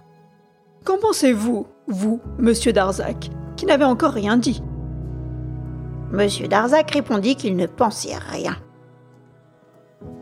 Qu'en 0.84 0.98
pensez-vous, 0.98 1.66
vous, 1.88 2.20
monsieur 2.38 2.72
Darzac, 2.72 3.30
qui 3.56 3.66
n'avait 3.66 3.84
encore 3.84 4.12
rien 4.12 4.36
dit? 4.36 4.62
Monsieur 6.12 6.48
Darzac 6.48 6.90
répondit 6.90 7.36
qu'il 7.36 7.56
ne 7.56 7.66
pensait 7.66 8.16
rien. 8.16 8.56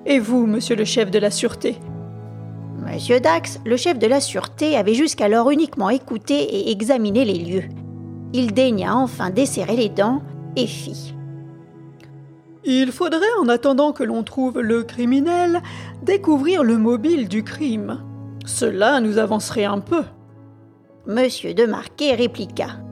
Et 0.05 0.19
vous, 0.19 0.47
monsieur 0.47 0.77
le 0.77 0.85
chef 0.85 1.11
de 1.11 1.19
la 1.19 1.31
sûreté? 1.31 1.77
Monsieur 2.85 3.21
Dax, 3.21 3.61
le 3.65 3.77
chef 3.77 3.99
de 3.99 4.07
la 4.07 4.21
sûreté, 4.21 4.77
avait 4.77 4.95
jusqu'alors 4.95 5.51
uniquement 5.51 5.91
écouté 5.91 6.35
et 6.35 6.71
examiné 6.71 7.25
les 7.25 7.39
lieux. 7.39 7.69
Il 8.33 8.53
daigna 8.53 8.97
enfin 8.97 9.31
desserrer 9.31 9.77
les 9.77 9.89
dents 9.89 10.23
et 10.57 10.67
fit. 10.67 11.15
Il 12.65 12.91
faudrait, 12.91 13.21
en 13.41 13.49
attendant 13.49 13.93
que 13.93 14.03
l'on 14.03 14.25
trouve 14.25 14.61
le 14.61 14.83
criminel, 14.83 15.63
découvrir 16.03 16.65
le 16.65 16.79
mobile 16.79 17.29
du 17.29 17.45
crime. 17.45 18.03
Cela 18.45 19.01
nous 19.01 19.19
avancerait 19.19 19.65
un 19.65 19.79
peu. 19.79 20.03
Monsieur 21.07 21.55
de 21.55 21.65
Marquet 21.65 22.15
répliqua. 22.15 22.86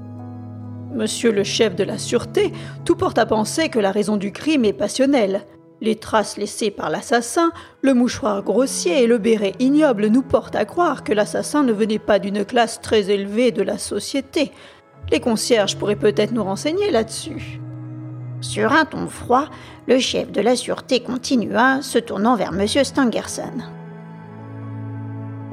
Monsieur 0.94 1.32
le 1.32 1.42
chef 1.42 1.74
de 1.74 1.82
la 1.82 1.98
sûreté, 1.98 2.52
tout 2.84 2.94
porte 2.94 3.18
à 3.18 3.26
penser 3.26 3.68
que 3.68 3.80
la 3.80 3.90
raison 3.90 4.16
du 4.16 4.30
crime 4.30 4.64
est 4.64 4.72
passionnelle. 4.72 5.44
Les 5.80 5.96
traces 5.96 6.36
laissées 6.36 6.70
par 6.70 6.88
l'assassin, 6.88 7.50
le 7.82 7.94
mouchoir 7.94 8.44
grossier 8.44 9.02
et 9.02 9.06
le 9.08 9.18
béret 9.18 9.54
ignoble 9.58 10.06
nous 10.06 10.22
portent 10.22 10.54
à 10.54 10.64
croire 10.64 11.02
que 11.02 11.12
l'assassin 11.12 11.64
ne 11.64 11.72
venait 11.72 11.98
pas 11.98 12.20
d'une 12.20 12.44
classe 12.44 12.80
très 12.80 13.10
élevée 13.10 13.50
de 13.50 13.62
la 13.62 13.76
société. 13.76 14.52
Les 15.10 15.18
concierges 15.18 15.76
pourraient 15.76 15.96
peut-être 15.96 16.32
nous 16.32 16.44
renseigner 16.44 16.92
là-dessus. 16.92 17.60
Sur 18.40 18.72
un 18.72 18.84
ton 18.84 19.08
froid, 19.08 19.46
le 19.88 19.98
chef 19.98 20.30
de 20.30 20.40
la 20.40 20.54
sûreté 20.54 21.00
continua, 21.00 21.82
se 21.82 21.98
tournant 21.98 22.36
vers 22.36 22.52
M. 22.52 22.66
Stangerson. 22.68 23.64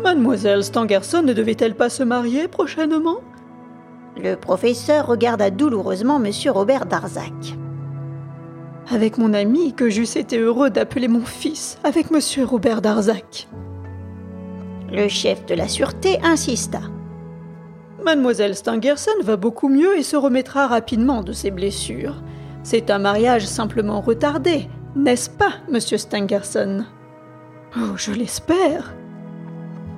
Mademoiselle 0.04 0.64
Stangerson 0.64 1.24
ne 1.24 1.34
devait-elle 1.34 1.76
pas 1.76 1.90
se 1.90 2.04
marier 2.04 2.48
prochainement? 2.48 3.22
Le 4.18 4.36
professeur 4.36 5.08
regarda 5.08 5.50
douloureusement 5.50 6.22
M. 6.24 6.32
Robert 6.53 6.86
Darzac 6.86 7.56
avec 8.91 9.18
mon 9.18 9.34
ami 9.34 9.74
que 9.74 9.89
j'eusse 9.89 10.18
été 10.18 10.38
heureux 10.38 10.70
d'appeler 10.70 11.08
mon 11.08 11.22
fils, 11.22 11.77
avec 11.84 12.12
monsieur 12.12 12.44
Robert 12.44 12.82
Darzac. 12.82 13.48
Le 14.91 15.08
chef 15.08 15.46
de 15.46 15.56
la 15.56 15.68
sûreté 15.68 16.20
insista. 16.24 16.82
Mademoiselle 18.03 18.56
Stangerson 18.56 19.12
va 19.24 19.38
beaucoup 19.38 19.70
mieux 19.70 19.98
et 19.98 20.03
se 20.03 20.18
remettra 20.18 20.68
rapidement 20.68 21.24
de 21.24 21.32
ses 21.32 21.51
blessures. 21.51 22.22
C'est 22.63 22.91
un 22.91 23.00
mariage 23.00 23.46
simplement 23.46 24.01
retardé, 24.01 24.68
n'est-ce 24.96 25.30
pas, 25.30 25.53
monsieur 25.72 25.98
Stangerson? 25.98 26.84
Oh, 27.77 27.96
je 27.96 28.12
l'espère. 28.12 28.94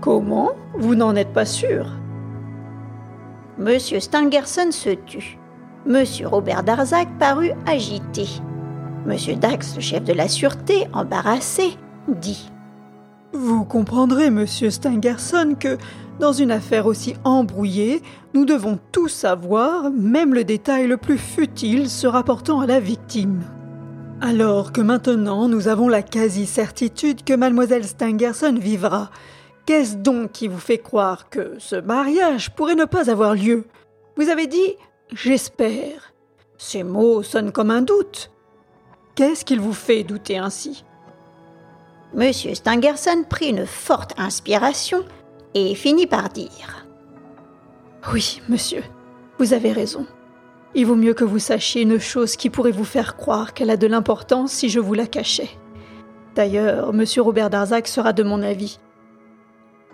Comment? 0.02 0.52
Vous 0.78 0.96
n'en 0.96 1.16
êtes 1.16 1.34
pas 1.34 1.46
sûr? 1.46 1.88
Monsieur 3.60 4.00
Stangerson 4.00 4.72
se 4.72 4.90
tut. 4.90 5.38
Monsieur 5.86 6.28
Robert 6.28 6.64
Darzac 6.64 7.08
parut 7.20 7.52
agité. 7.68 8.26
Monsieur 9.06 9.36
Dax, 9.36 9.76
le 9.76 9.82
chef 9.82 10.04
de 10.04 10.14
la 10.14 10.28
sûreté, 10.28 10.88
embarrassé, 10.92 11.78
dit 12.08 12.50
Vous 13.32 13.64
comprendrez, 13.64 14.32
monsieur 14.32 14.72
Stangerson, 14.72 15.56
que 15.60 15.78
dans 16.20 16.34
une 16.34 16.50
affaire 16.50 16.88
aussi 16.88 17.16
embrouillée, 17.24 18.02
nous 18.34 18.46
devons 18.46 18.80
tout 18.92 19.08
savoir, 19.08 19.92
même 19.92 20.34
le 20.34 20.44
détail 20.44 20.88
le 20.88 20.98
plus 20.98 21.20
futile 21.20 21.90
se 21.90 22.08
rapportant 22.08 22.60
à 22.60 22.66
la 22.66 22.80
victime. 22.80 23.44
Alors 24.20 24.72
que 24.72 24.82
maintenant 24.82 25.48
nous 25.48 25.68
avons 25.68 25.90
la 25.90 26.02
quasi-certitude 26.02 27.24
que 27.24 27.34
mademoiselle 27.34 27.84
Stangerson 27.84 28.58
vivra, 28.60 29.12
qu'est-ce 29.66 29.96
donc 29.96 30.32
qui 30.32 30.48
vous 30.48 30.60
fait 30.60 30.78
croire 30.78 31.30
que 31.30 31.56
ce 31.60 31.76
mariage 31.76 32.54
pourrait 32.56 32.76
ne 32.76 32.86
pas 32.86 33.10
avoir 33.10 33.36
lieu? 33.36 33.66
Vous 34.16 34.30
avez 34.30 34.48
dit 34.48 34.76
j'espère. 35.14 36.14
Ces 36.58 36.84
mots 36.84 37.24
sonnent 37.24 37.52
comme 37.52 37.72
un 37.72 37.82
doute. 37.82 38.32
Qu'est-ce 39.16 39.46
qu'il 39.46 39.60
vous 39.60 39.74
fait 39.74 40.04
douter 40.04 40.38
ainsi? 40.38 40.84
Monsieur 42.14 42.54
Stangerson 42.54 43.26
prit 43.28 43.50
une 43.50 43.66
forte 43.66 44.14
inspiration 44.18 45.04
et 45.54 45.76
finit 45.76 46.08
par 46.08 46.30
dire 46.30 46.86
Oui, 48.14 48.42
monsieur, 48.50 48.84
vous 49.40 49.54
avez 49.54 49.72
raison. 49.72 50.06
Il 50.76 50.86
vaut 50.86 50.96
mieux 50.96 51.14
que 51.14 51.24
vous 51.24 51.40
sachiez 51.40 51.84
une 51.84 52.00
chose 52.00 52.36
qui 52.36 52.50
pourrait 52.50 52.72
vous 52.72 52.86
faire 52.86 53.16
croire 53.16 53.54
qu'elle 53.54 53.70
a 53.70 53.78
de 53.78 53.88
l'importance 53.88 54.52
si 54.52 54.70
je 54.70 54.80
vous 54.80 54.94
la 54.94 55.06
cachais. 55.06 55.50
D'ailleurs, 56.36 56.94
monsieur 56.94 57.22
Robert 57.22 57.52
Darzac 57.52 57.88
sera 57.88 58.14
de 58.14 58.24
mon 58.24 58.42
avis. 58.42 58.80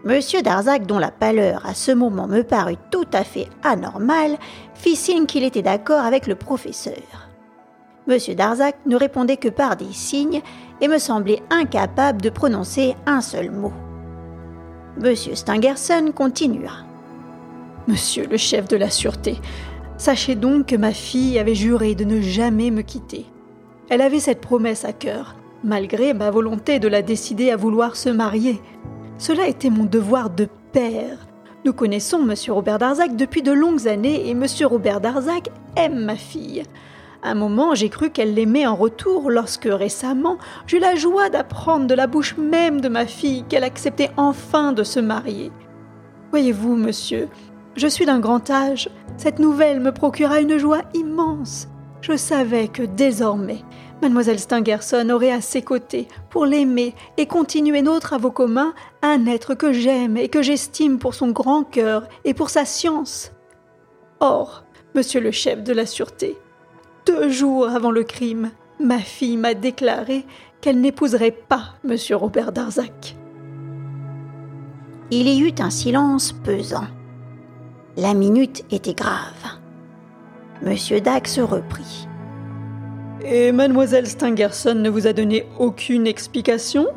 Monsieur 0.05 0.41
Darzac, 0.41 0.85
dont 0.87 0.97
la 0.97 1.11
pâleur 1.11 1.65
à 1.65 1.73
ce 1.73 1.91
moment 1.91 2.27
me 2.27 2.41
parut 2.43 2.77
tout 2.89 3.07
à 3.11 3.25
fait 3.25 3.47
anormale, 3.63 4.37
fit 4.73 4.95
signe 4.95 5.25
qu'il 5.25 5.43
était 5.43 5.61
d'accord 5.61 6.05
avec 6.05 6.25
le 6.25 6.35
professeur. 6.35 7.27
M. 8.07 8.17
Darzac 8.35 8.77
ne 8.85 8.95
répondait 8.95 9.37
que 9.37 9.49
par 9.49 9.75
des 9.75 9.91
signes 9.91 10.41
et 10.79 10.87
me 10.87 10.99
semblait 10.99 11.43
incapable 11.49 12.21
de 12.21 12.29
prononcer 12.29 12.95
un 13.05 13.19
seul 13.19 13.51
mot. 13.51 13.73
M. 15.03 15.15
Stangerson 15.15 16.11
continua. 16.15 16.85
Monsieur 17.87 18.25
le 18.25 18.37
chef 18.37 18.67
de 18.69 18.77
la 18.77 18.89
sûreté, 18.89 19.37
sachez 19.97 20.35
donc 20.35 20.67
que 20.67 20.75
ma 20.77 20.93
fille 20.93 21.37
avait 21.37 21.55
juré 21.55 21.93
de 21.93 22.05
ne 22.05 22.21
jamais 22.21 22.71
me 22.71 22.83
quitter. 22.83 23.25
Elle 23.89 24.01
avait 24.01 24.19
cette 24.19 24.41
promesse 24.41 24.85
à 24.85 24.93
cœur, 24.93 25.35
malgré 25.63 26.13
ma 26.13 26.31
volonté 26.31 26.79
de 26.79 26.87
la 26.87 27.01
décider 27.01 27.51
à 27.51 27.57
vouloir 27.57 27.97
se 27.97 28.09
marier. 28.09 28.61
Cela 29.19 29.49
était 29.49 29.69
mon 29.69 29.83
devoir 29.83 30.29
de 30.29 30.47
père. 30.71 31.27
Nous 31.65 31.73
connaissons 31.73 32.21
M. 32.21 32.33
Robert 32.47 32.79
Darzac 32.79 33.17
depuis 33.17 33.41
de 33.41 33.51
longues 33.51 33.85
années 33.89 34.27
et 34.27 34.31
M. 34.31 34.45
Robert 34.63 35.01
Darzac 35.01 35.49
aime 35.75 36.05
ma 36.05 36.15
fille. 36.15 36.63
Un 37.21 37.35
moment, 37.35 37.75
j'ai 37.75 37.89
cru 37.89 38.11
qu'elle 38.11 38.33
l'aimait 38.33 38.65
en 38.65 38.77
retour 38.77 39.29
lorsque 39.29 39.67
récemment, 39.69 40.37
j'eus 40.67 40.79
la 40.79 40.95
joie 40.95 41.29
d'apprendre 41.29 41.85
de 41.85 41.93
la 41.93 42.07
bouche 42.07 42.37
même 42.37 42.79
de 42.79 42.87
ma 42.87 43.05
fille 43.05 43.43
qu'elle 43.43 43.65
acceptait 43.65 44.11
enfin 44.15 44.71
de 44.71 44.83
se 44.83 45.01
marier. 45.01 45.51
Voyez-vous, 46.29 46.77
monsieur, 46.77 47.27
je 47.75 47.87
suis 47.87 48.05
d'un 48.05 48.21
grand 48.21 48.49
âge. 48.49 48.89
Cette 49.17 49.39
nouvelle 49.39 49.81
me 49.81 49.91
procura 49.91 50.39
une 50.39 50.57
joie 50.57 50.83
immense. 50.93 51.67
Je 51.99 52.15
savais 52.15 52.69
que 52.69 52.83
désormais, 52.83 53.65
mademoiselle 54.01 54.39
Stangerson 54.39 55.09
aurait 55.09 55.31
à 55.31 55.41
ses 55.41 55.61
côtés 55.61 56.07
pour 56.29 56.45
l'aimer 56.45 56.95
et 57.17 57.25
continuer 57.25 57.81
nos 57.81 57.99
travaux 57.99 58.31
communs 58.31 58.73
un 59.01 59.25
être 59.25 59.55
que 59.55 59.73
j'aime 59.73 60.17
et 60.17 60.29
que 60.29 60.41
j'estime 60.41 60.99
pour 60.99 61.13
son 61.13 61.31
grand 61.31 61.63
cœur 61.63 62.07
et 62.23 62.33
pour 62.33 62.49
sa 62.49 62.65
science. 62.65 63.31
Or, 64.19 64.63
monsieur 64.95 65.21
le 65.21 65.31
chef 65.31 65.63
de 65.63 65.73
la 65.73 65.85
sûreté, 65.85 66.37
deux 67.05 67.29
jours 67.29 67.69
avant 67.69 67.91
le 67.91 68.03
crime, 68.03 68.51
ma 68.79 68.99
fille 68.99 69.37
m'a 69.37 69.53
déclaré 69.53 70.25
qu'elle 70.61 70.81
n'épouserait 70.81 71.31
pas 71.31 71.75
M. 71.83 71.95
Robert 72.11 72.51
Darzac. 72.51 73.15
Il 75.11 75.27
y 75.27 75.39
eut 75.41 75.55
un 75.59 75.69
silence 75.69 76.31
pesant. 76.31 76.87
La 77.97 78.13
minute 78.13 78.63
était 78.71 78.93
grave. 78.93 79.57
Monsieur 80.61 81.01
Dax 81.01 81.39
reprit. 81.39 82.07
Et 83.23 83.51
mademoiselle 83.51 84.07
Stangerson 84.07 84.75
ne 84.75 84.89
vous 84.89 85.05
a 85.05 85.13
donné 85.13 85.45
aucune 85.59 86.07
explication? 86.07 86.87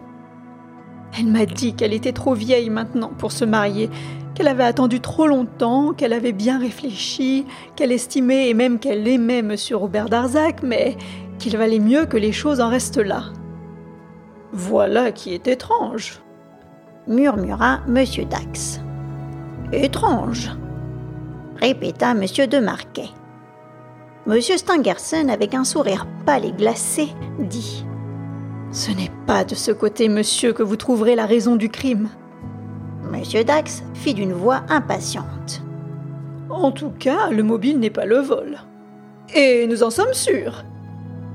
Elle 1.19 1.27
m'a 1.27 1.47
dit 1.47 1.75
qu'elle 1.75 1.93
était 1.93 2.13
trop 2.13 2.35
vieille 2.35 2.71
maintenant 2.71 3.11
pour 3.19 3.33
se 3.33 3.45
marier, 3.45 3.91
qu'elle 4.35 4.49
avait 4.49 4.63
attendu 4.65 5.01
trop 5.01 5.27
longtemps, 5.27 5.93
qu'elle 5.93 6.13
avait 6.13 6.33
bien 6.33 6.59
réfléchi, 6.59 7.45
qu'elle 7.77 7.93
estimait 7.93 8.49
et 8.49 8.55
même 8.55 8.79
qu'elle 8.79 9.07
aimait 9.07 9.41
M. 9.41 9.57
Robert 9.73 10.09
Darzac, 10.09 10.63
mais 10.63 10.97
qu'il 11.39 11.57
valait 11.57 11.81
mieux 11.81 12.07
que 12.07 12.17
les 12.17 12.33
choses 12.33 12.61
en 12.61 12.69
restent 12.69 12.99
là. 12.99 13.25
Voilà 14.53 15.13
qui 15.13 15.35
est 15.35 15.49
étrange, 15.49 16.23
murmura 17.09 17.81
M. 17.89 18.05
Dax. 18.31 18.81
Étrange, 19.73 20.51
répéta 21.57 22.13
M. 22.13 22.25
de 22.49 22.59
Marquet. 22.59 23.09
Monsieur 24.27 24.57
Stangerson, 24.57 25.29
avec 25.29 25.55
un 25.55 25.65
sourire 25.65 26.07
pâle 26.25 26.45
et 26.45 26.53
glacé, 26.53 27.09
dit 27.39 27.85
Ce 28.71 28.91
n'est 28.91 29.11
pas 29.27 29.45
de 29.45 29.55
ce 29.55 29.73
côté, 29.73 30.09
monsieur, 30.09 30.53
que 30.53 30.63
vous 30.63 30.77
trouverez 30.77 31.17
la 31.17 31.27
raison 31.27 31.57
du 31.57 31.69
crime. 31.69 32.09
Monsieur 33.11 33.45
Dax 33.45 33.83
fit 33.95 34.15
d'une 34.15 34.33
voix 34.33 34.63
impatiente. 34.69 35.63
En 36.51 36.71
tout 36.71 36.93
cas, 36.99 37.31
le 37.31 37.43
mobile 37.43 37.81
n'est 37.81 37.91
pas 37.91 38.07
le 38.07 38.19
vol. 38.19 38.59
Et 39.35 39.67
nous 39.67 39.83
en 39.83 39.91
sommes 39.91 40.15
sûrs 40.15 40.65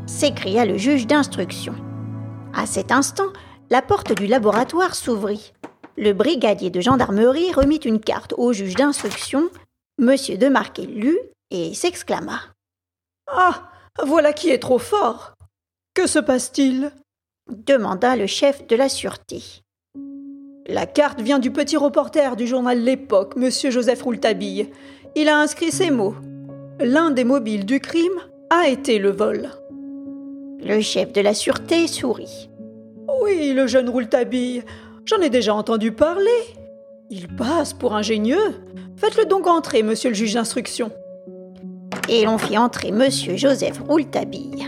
s'écria 0.07 0.65
le 0.65 0.77
juge 0.77 1.05
d'instruction. 1.05 1.75
À 2.53 2.65
cet 2.65 2.91
instant, 2.91 3.27
la 3.69 3.81
porte 3.81 4.13
du 4.13 4.25
laboratoire 4.25 4.95
s'ouvrit. 4.95 5.53
Le 5.97 6.13
brigadier 6.13 6.69
de 6.69 6.81
gendarmerie 6.81 7.51
remit 7.53 7.77
une 7.77 7.99
carte 7.99 8.33
au 8.37 8.53
juge 8.53 8.75
d'instruction. 8.75 9.49
Monsieur 9.99 10.37
de 10.37 10.47
Marquet 10.47 10.85
lut 10.85 11.19
et 11.51 11.73
s'exclama. 11.73 12.39
Ah. 13.27 13.69
Voilà 14.05 14.31
qui 14.31 14.49
est 14.49 14.59
trop 14.59 14.77
fort. 14.77 15.33
Que 15.93 16.07
se 16.07 16.19
passe-t-il? 16.19 16.91
demanda 17.49 18.15
le 18.15 18.27
chef 18.27 18.67
de 18.67 18.75
la 18.75 18.89
sûreté. 18.89 19.41
La 20.67 20.85
carte 20.85 21.21
vient 21.21 21.39
du 21.39 21.49
petit 21.49 21.77
reporter 21.77 22.35
du 22.35 22.45
journal 22.45 22.79
L'Époque, 22.79 23.37
monsieur 23.37 23.71
Joseph 23.71 24.01
Rouletabille. 24.01 24.69
Il 25.15 25.29
a 25.29 25.39
inscrit 25.39 25.71
ces 25.71 25.89
mots. 25.89 26.15
L'un 26.79 27.09
des 27.09 27.23
mobiles 27.23 27.65
du 27.65 27.79
crime 27.79 28.19
a 28.49 28.67
été 28.67 28.99
le 28.99 29.11
vol. 29.11 29.49
Le 30.59 30.81
chef 30.81 31.13
de 31.13 31.21
la 31.21 31.33
sûreté 31.33 31.87
sourit. 31.87 32.49
Oui, 33.21 33.53
le 33.53 33.65
jeune 33.65 33.89
Rouletabille. 33.89 34.63
J'en 35.05 35.21
ai 35.21 35.29
déjà 35.29 35.55
entendu 35.55 35.93
parler. 35.93 36.43
Il 37.09 37.27
passe 37.29 37.73
pour 37.73 37.95
ingénieux. 37.95 38.61
Faites-le 38.97 39.25
donc 39.25 39.47
entrer, 39.47 39.83
monsieur 39.83 40.09
le 40.09 40.15
juge 40.15 40.33
d'instruction 40.33 40.91
et 42.09 42.25
l'on 42.25 42.37
fit 42.37 42.57
entrer 42.57 42.91
monsieur 42.91 43.35
Joseph 43.37 43.79
Rouletabille. 43.87 44.67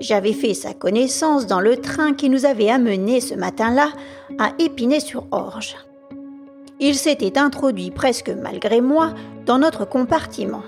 J'avais 0.00 0.32
fait 0.32 0.54
sa 0.54 0.74
connaissance 0.74 1.46
dans 1.46 1.60
le 1.60 1.76
train 1.76 2.14
qui 2.14 2.28
nous 2.28 2.44
avait 2.44 2.70
amenés 2.70 3.20
ce 3.20 3.34
matin-là 3.34 3.88
à 4.38 4.52
Épinay-sur-Orge. 4.58 5.76
Il 6.80 6.96
s'était 6.96 7.38
introduit 7.38 7.92
presque 7.92 8.30
malgré 8.30 8.80
moi 8.80 9.14
dans 9.46 9.58
notre 9.58 9.84
compartiment. 9.84 10.64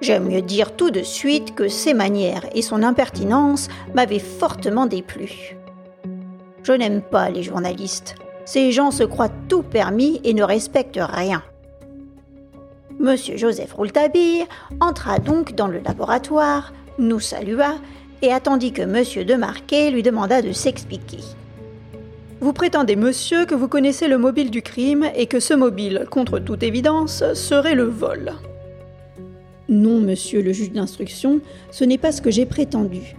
J'aime 0.00 0.28
mieux 0.28 0.42
dire 0.42 0.76
tout 0.76 0.92
de 0.92 1.02
suite 1.02 1.56
que 1.56 1.66
ses 1.66 1.94
manières 1.94 2.46
et 2.54 2.62
son 2.62 2.84
impertinence 2.84 3.68
m'avaient 3.94 4.20
fortement 4.20 4.86
déplu. 4.86 5.56
Je 6.62 6.72
n'aime 6.72 7.02
pas 7.02 7.30
les 7.30 7.42
journalistes. 7.42 8.14
Ces 8.44 8.70
gens 8.70 8.92
se 8.92 9.02
croient 9.02 9.32
tout 9.48 9.64
permis 9.64 10.20
et 10.22 10.34
ne 10.34 10.44
respectent 10.44 11.00
rien. 11.02 11.42
Monsieur 12.98 13.36
Joseph 13.36 13.72
Rouletabille 13.74 14.44
entra 14.80 15.20
donc 15.20 15.54
dans 15.54 15.68
le 15.68 15.78
laboratoire, 15.78 16.72
nous 16.98 17.20
salua 17.20 17.76
et 18.22 18.32
attendit 18.32 18.72
que 18.72 18.82
Monsieur 18.82 19.24
de 19.24 19.34
Marquet 19.34 19.92
lui 19.92 20.02
demanda 20.02 20.42
de 20.42 20.50
s'expliquer. 20.50 21.18
Vous 22.40 22.52
prétendez, 22.52 22.96
monsieur, 22.96 23.46
que 23.46 23.54
vous 23.54 23.68
connaissez 23.68 24.08
le 24.08 24.18
mobile 24.18 24.50
du 24.50 24.62
crime 24.62 25.10
et 25.14 25.26
que 25.26 25.38
ce 25.38 25.54
mobile, 25.54 26.06
contre 26.10 26.38
toute 26.40 26.62
évidence, 26.62 27.22
serait 27.34 27.74
le 27.74 27.84
vol. 27.84 28.32
Non, 29.68 30.00
monsieur 30.00 30.42
le 30.42 30.52
juge 30.52 30.72
d'instruction, 30.72 31.40
ce 31.70 31.84
n'est 31.84 31.98
pas 31.98 32.10
ce 32.10 32.22
que 32.22 32.30
j'ai 32.30 32.46
prétendu. 32.46 33.16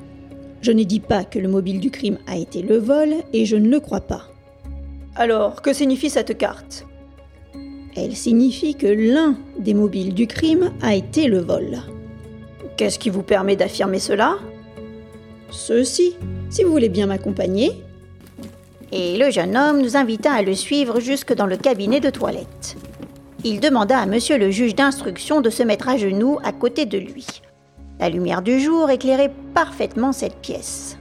Je 0.62 0.72
n'ai 0.72 0.86
dit 0.86 1.00
pas 1.00 1.24
que 1.24 1.40
le 1.40 1.48
mobile 1.48 1.80
du 1.80 1.90
crime 1.92 2.18
a 2.28 2.38
été 2.38 2.62
le 2.62 2.78
vol 2.78 3.14
et 3.32 3.46
je 3.46 3.56
ne 3.56 3.70
le 3.70 3.80
crois 3.80 4.02
pas. 4.02 4.24
Alors, 5.16 5.62
que 5.62 5.74
signifie 5.74 6.10
cette 6.10 6.38
carte? 6.38 6.86
Elle 8.00 8.16
signifie 8.16 8.76
que 8.76 8.88
l'un 8.88 9.36
des 9.58 9.74
mobiles 9.74 10.14
du 10.14 10.28
crime 10.28 10.72
a 10.82 10.96
été 10.96 11.28
le 11.28 11.40
vol. 11.40 11.80
Qu'est-ce 12.78 13.00
qui 13.00 13.10
vous 13.10 13.24
permet 13.24 13.56
d'affirmer 13.56 14.00
cela? 14.00 14.38
Ceci, 15.52 16.16
si 16.50 16.64
vous 16.64 16.72
voulez 16.72 16.90
bien 16.90 17.08
m'accompagner. 17.08 17.72
Et 18.92 19.18
le 19.18 19.30
jeune 19.32 19.58
homme 19.58 19.82
nous 19.82 19.98
invita 19.98 20.34
à 20.34 20.42
le 20.42 20.56
suivre 20.56 21.00
jusque 21.00 21.34
dans 21.34 21.46
le 21.46 21.58
cabinet 21.58 22.00
de 22.00 22.10
toilette. 22.10 22.78
Il 23.44 23.60
demanda 23.60 24.00
à 24.00 24.06
monsieur 24.06 24.38
le 24.38 24.50
juge 24.50 24.76
d'instruction 24.76 25.42
de 25.42 25.50
se 25.50 25.64
mettre 25.64 25.90
à 25.90 25.98
genoux 25.98 26.40
à 26.44 26.52
côté 26.52 26.86
de 26.86 26.98
lui. 26.98 27.26
La 28.00 28.10
lumière 28.10 28.42
du 28.42 28.60
jour 28.60 28.90
éclairait 28.90 29.34
parfaitement 29.54 30.12
cette 30.12 30.38
pièce. 30.38 30.98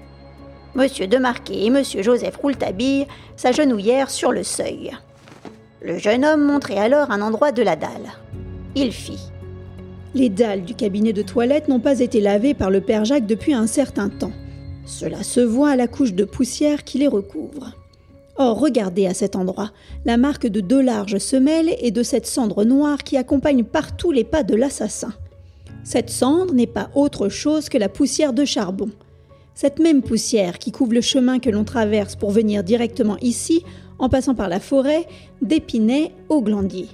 Monsieur 0.75 1.07
Demarquet 1.07 1.65
et 1.65 1.71
monsieur 1.71 2.03
Joseph 2.03 2.37
Rouletabille 2.37 3.07
s'agenouillèrent 3.37 4.11
sur 4.11 4.33
le 4.33 4.43
seuil. 4.43 4.93
Le 5.81 5.97
jeune 5.97 6.25
homme 6.25 6.45
montrait 6.45 6.79
alors 6.79 7.13
un 7.13 7.21
endroit 7.21 7.53
de 7.53 7.63
la 7.63 7.77
dalle. 7.77 8.13
Il 8.75 8.93
fit. 8.93 9.31
Les 10.15 10.29
dalles 10.29 10.65
du 10.65 10.75
cabinet 10.75 11.13
de 11.13 11.23
toilette 11.23 11.69
n'ont 11.69 11.79
pas 11.79 12.01
été 12.01 12.21
lavées 12.21 12.55
par 12.55 12.71
le 12.71 12.81
père 12.81 13.05
Jacques 13.05 13.27
depuis 13.27 13.55
un 13.55 13.69
certain 13.69 14.09
temps. 14.09 14.33
Cela 14.87 15.23
se 15.23 15.41
voit 15.41 15.71
à 15.71 15.77
la 15.77 15.87
couche 15.87 16.15
de 16.15 16.25
poussière 16.25 16.83
qui 16.83 16.99
les 16.99 17.07
recouvre. 17.07 17.75
Or, 18.37 18.59
regardez 18.59 19.07
à 19.07 19.15
cet 19.15 19.37
endroit 19.37 19.71
la 20.05 20.17
marque 20.17 20.49
de 20.49 20.61
deux 20.61 20.81
larges 20.81 21.19
semelles 21.19 21.77
et 21.81 21.93
de 21.93 22.03
cette 22.03 22.27
cendre 22.27 22.65
noire 22.65 23.05
qui 23.05 23.17
accompagne 23.17 23.63
partout 23.63 24.11
les 24.11 24.25
pas 24.25 24.43
de 24.43 24.57
l'assassin. 24.57 25.13
Cette 25.85 26.11
cendre 26.11 26.55
n'est 26.55 26.67
pas 26.67 26.91
autre 26.95 27.29
chose 27.29 27.69
que 27.69 27.79
la 27.79 27.89
poussière 27.89 28.33
de 28.33 28.45
charbon. 28.45 28.91
Cette 29.55 29.79
même 29.79 30.03
poussière 30.03 30.59
qui 30.59 30.73
couvre 30.73 30.93
le 30.93 31.01
chemin 31.01 31.39
que 31.39 31.51
l'on 31.51 31.65
traverse 31.65 32.17
pour 32.17 32.31
venir 32.31 32.65
directement 32.65 33.17
ici 33.21 33.65
en 33.99 34.09
passant 34.09 34.35
par 34.35 34.49
la 34.49 34.61
forêt 34.61 35.07
d'Épinay 35.43 36.13
au 36.29 36.43
Glandier. 36.43 36.89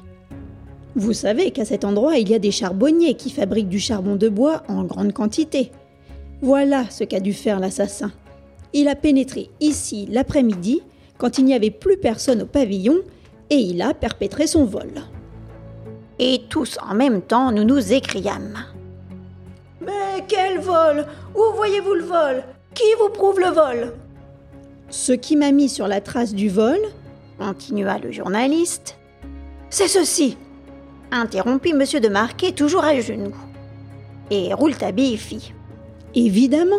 Vous 0.96 1.12
savez 1.12 1.50
qu'à 1.50 1.64
cet 1.64 1.84
endroit, 1.84 2.18
il 2.18 2.28
y 2.28 2.34
a 2.34 2.38
des 2.38 2.52
charbonniers 2.52 3.14
qui 3.14 3.30
fabriquent 3.30 3.68
du 3.68 3.80
charbon 3.80 4.16
de 4.16 4.28
bois 4.28 4.62
en 4.68 4.84
grande 4.84 5.12
quantité. 5.12 5.72
Voilà 6.40 6.88
ce 6.90 7.04
qu'a 7.04 7.20
dû 7.20 7.32
faire 7.32 7.58
l'assassin. 7.58 8.12
Il 8.72 8.88
a 8.88 8.94
pénétré 8.94 9.50
ici 9.60 10.06
l'après-midi, 10.10 10.82
quand 11.18 11.38
il 11.38 11.44
n'y 11.46 11.54
avait 11.54 11.70
plus 11.70 11.96
personne 11.96 12.42
au 12.42 12.46
pavillon, 12.46 12.96
et 13.50 13.56
il 13.56 13.82
a 13.82 13.92
perpétré 13.92 14.46
son 14.46 14.64
vol. 14.64 14.90
Et 16.18 16.42
tous 16.48 16.78
en 16.88 16.94
même 16.94 17.22
temps, 17.22 17.50
nous 17.50 17.64
nous 17.64 17.92
écriâmes. 17.92 18.58
Mais 19.80 20.24
quel 20.28 20.60
vol? 20.60 21.06
Où 21.34 21.56
voyez-vous 21.56 21.94
le 21.94 22.04
vol? 22.04 22.44
Qui 22.72 22.84
vous 23.00 23.10
prouve 23.10 23.40
le 23.40 23.48
vol? 23.48 23.92
Ce 24.94 25.12
qui 25.12 25.34
m'a 25.34 25.50
mis 25.50 25.68
sur 25.68 25.88
la 25.88 26.00
trace 26.00 26.34
du 26.34 26.48
vol, 26.48 26.78
continua 27.36 27.98
le 27.98 28.12
journaliste, 28.12 28.96
c'est 29.68 29.88
ceci, 29.88 30.38
interrompit 31.10 31.70
M. 31.70 31.82
de 32.00 32.08
Marquet 32.08 32.52
toujours 32.52 32.84
à 32.84 33.00
genoux. 33.00 33.34
Et 34.30 34.54
Rouletabille 34.54 35.16
fit. 35.16 35.52
Évidemment. 36.14 36.78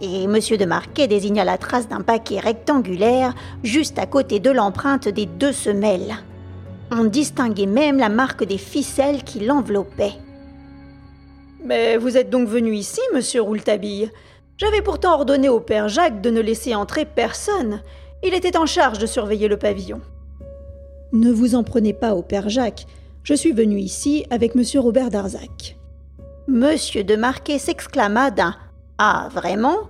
Et 0.00 0.24
M. 0.24 0.32
de 0.34 0.64
Marquet 0.64 1.06
désigna 1.06 1.44
la 1.44 1.58
trace 1.58 1.86
d'un 1.86 2.00
paquet 2.00 2.40
rectangulaire 2.40 3.34
juste 3.62 4.00
à 4.00 4.06
côté 4.06 4.40
de 4.40 4.50
l'empreinte 4.50 5.08
des 5.08 5.26
deux 5.26 5.52
semelles. 5.52 6.16
On 6.90 7.04
distinguait 7.04 7.66
même 7.66 7.98
la 7.98 8.08
marque 8.08 8.42
des 8.42 8.58
ficelles 8.58 9.22
qui 9.22 9.38
l'enveloppaient. 9.38 10.18
Mais 11.64 11.96
vous 11.98 12.16
êtes 12.16 12.30
donc 12.30 12.48
venu 12.48 12.74
ici, 12.74 13.00
monsieur 13.14 13.42
Rouletabille? 13.42 14.10
J'avais 14.56 14.82
pourtant 14.82 15.14
ordonné 15.14 15.48
au 15.48 15.60
père 15.60 15.88
Jacques 15.88 16.20
de 16.20 16.30
ne 16.30 16.40
laisser 16.40 16.74
entrer 16.74 17.04
personne. 17.04 17.82
Il 18.22 18.34
était 18.34 18.56
en 18.56 18.66
charge 18.66 18.98
de 18.98 19.06
surveiller 19.06 19.48
le 19.48 19.56
pavillon. 19.56 20.00
Ne 21.12 21.30
vous 21.30 21.54
en 21.54 21.64
prenez 21.64 21.92
pas 21.92 22.14
au 22.14 22.22
père 22.22 22.48
Jacques. 22.48 22.86
Je 23.22 23.34
suis 23.34 23.52
venu 23.52 23.78
ici 23.78 24.24
avec 24.30 24.54
monsieur 24.54 24.80
Robert 24.80 25.10
Darzac. 25.10 25.76
Monsieur 26.48 27.04
de 27.04 27.16
Marquet 27.16 27.58
s'exclama 27.58 28.30
d'un 28.30 28.54
Ah, 28.98 29.28
vraiment? 29.32 29.88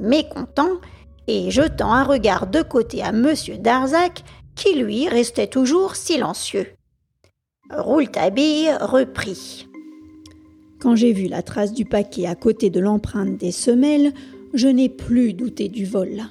mécontent 0.00 0.78
et 1.26 1.50
jetant 1.50 1.92
un 1.92 2.04
regard 2.04 2.46
de 2.46 2.62
côté 2.62 3.02
à 3.02 3.12
monsieur 3.12 3.58
Darzac, 3.58 4.24
qui 4.54 4.74
lui 4.74 5.08
restait 5.08 5.46
toujours 5.46 5.96
silencieux. 5.96 6.66
Rouletabille 7.70 8.70
reprit. 8.80 9.67
Quand 10.80 10.94
j'ai 10.94 11.12
vu 11.12 11.26
la 11.26 11.42
trace 11.42 11.72
du 11.72 11.84
paquet 11.84 12.26
à 12.26 12.36
côté 12.36 12.70
de 12.70 12.78
l'empreinte 12.78 13.36
des 13.36 13.50
semelles, 13.50 14.12
je 14.54 14.68
n'ai 14.68 14.88
plus 14.88 15.32
douté 15.32 15.68
du 15.68 15.84
vol. 15.84 16.22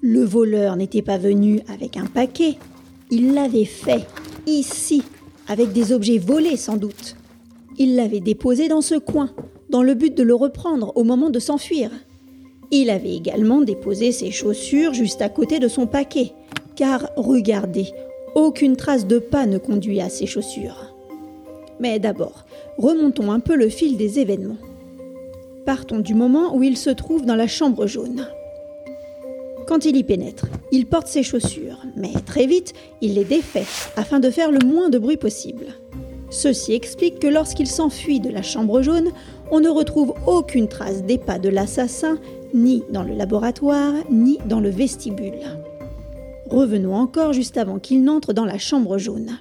Le 0.00 0.22
voleur 0.22 0.76
n'était 0.76 1.02
pas 1.02 1.18
venu 1.18 1.60
avec 1.68 1.96
un 1.96 2.06
paquet, 2.06 2.56
il 3.10 3.34
l'avait 3.34 3.64
fait, 3.64 4.06
ici, 4.46 5.02
avec 5.48 5.72
des 5.72 5.92
objets 5.92 6.18
volés 6.18 6.56
sans 6.56 6.76
doute. 6.76 7.16
Il 7.78 7.96
l'avait 7.96 8.20
déposé 8.20 8.68
dans 8.68 8.80
ce 8.80 8.94
coin, 8.94 9.30
dans 9.68 9.82
le 9.82 9.94
but 9.94 10.16
de 10.16 10.22
le 10.22 10.34
reprendre 10.34 10.92
au 10.94 11.02
moment 11.02 11.28
de 11.28 11.40
s'enfuir. 11.40 11.90
Il 12.70 12.88
avait 12.90 13.16
également 13.16 13.60
déposé 13.60 14.12
ses 14.12 14.30
chaussures 14.30 14.94
juste 14.94 15.22
à 15.22 15.28
côté 15.28 15.58
de 15.58 15.66
son 15.66 15.88
paquet, 15.88 16.32
car 16.76 17.10
regardez, 17.16 17.88
aucune 18.36 18.76
trace 18.76 19.08
de 19.08 19.18
pas 19.18 19.46
ne 19.46 19.58
conduit 19.58 20.00
à 20.00 20.08
ses 20.08 20.26
chaussures. 20.26 20.89
Mais 21.80 21.98
d'abord, 21.98 22.44
remontons 22.76 23.32
un 23.32 23.40
peu 23.40 23.56
le 23.56 23.70
fil 23.70 23.96
des 23.96 24.20
événements. 24.20 24.58
Partons 25.64 25.98
du 25.98 26.14
moment 26.14 26.54
où 26.54 26.62
il 26.62 26.76
se 26.76 26.90
trouve 26.90 27.24
dans 27.24 27.34
la 27.34 27.46
chambre 27.46 27.86
jaune. 27.86 28.28
Quand 29.66 29.84
il 29.86 29.96
y 29.96 30.04
pénètre, 30.04 30.46
il 30.72 30.86
porte 30.86 31.06
ses 31.06 31.22
chaussures, 31.22 31.82
mais 31.96 32.12
très 32.26 32.46
vite, 32.46 32.74
il 33.00 33.14
les 33.14 33.24
défait 33.24 33.66
afin 33.96 34.20
de 34.20 34.30
faire 34.30 34.52
le 34.52 34.64
moins 34.64 34.90
de 34.90 34.98
bruit 34.98 35.16
possible. 35.16 35.66
Ceci 36.28 36.74
explique 36.74 37.18
que 37.18 37.26
lorsqu'il 37.26 37.66
s'enfuit 37.66 38.20
de 38.20 38.30
la 38.30 38.42
chambre 38.42 38.82
jaune, 38.82 39.10
on 39.50 39.60
ne 39.60 39.68
retrouve 39.68 40.14
aucune 40.26 40.68
trace 40.68 41.02
des 41.02 41.18
pas 41.18 41.38
de 41.38 41.48
l'assassin, 41.48 42.18
ni 42.52 42.82
dans 42.90 43.02
le 43.02 43.14
laboratoire, 43.14 43.94
ni 44.10 44.38
dans 44.46 44.60
le 44.60 44.70
vestibule. 44.70 45.40
Revenons 46.48 46.94
encore 46.94 47.32
juste 47.32 47.56
avant 47.56 47.78
qu'il 47.78 48.04
n'entre 48.04 48.32
dans 48.32 48.44
la 48.44 48.58
chambre 48.58 48.98
jaune. 48.98 49.38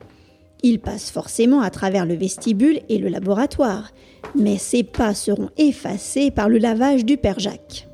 Il 0.61 0.79
passe 0.79 1.09
forcément 1.09 1.61
à 1.61 1.69
travers 1.69 2.05
le 2.05 2.15
vestibule 2.15 2.81
et 2.89 2.97
le 2.97 3.07
laboratoire, 3.07 3.91
mais 4.35 4.57
ses 4.57 4.83
pas 4.83 5.13
seront 5.13 5.49
effacés 5.57 6.31
par 6.31 6.49
le 6.49 6.57
lavage 6.57 7.05
du 7.05 7.17
père 7.17 7.39
Jacques. 7.39 7.87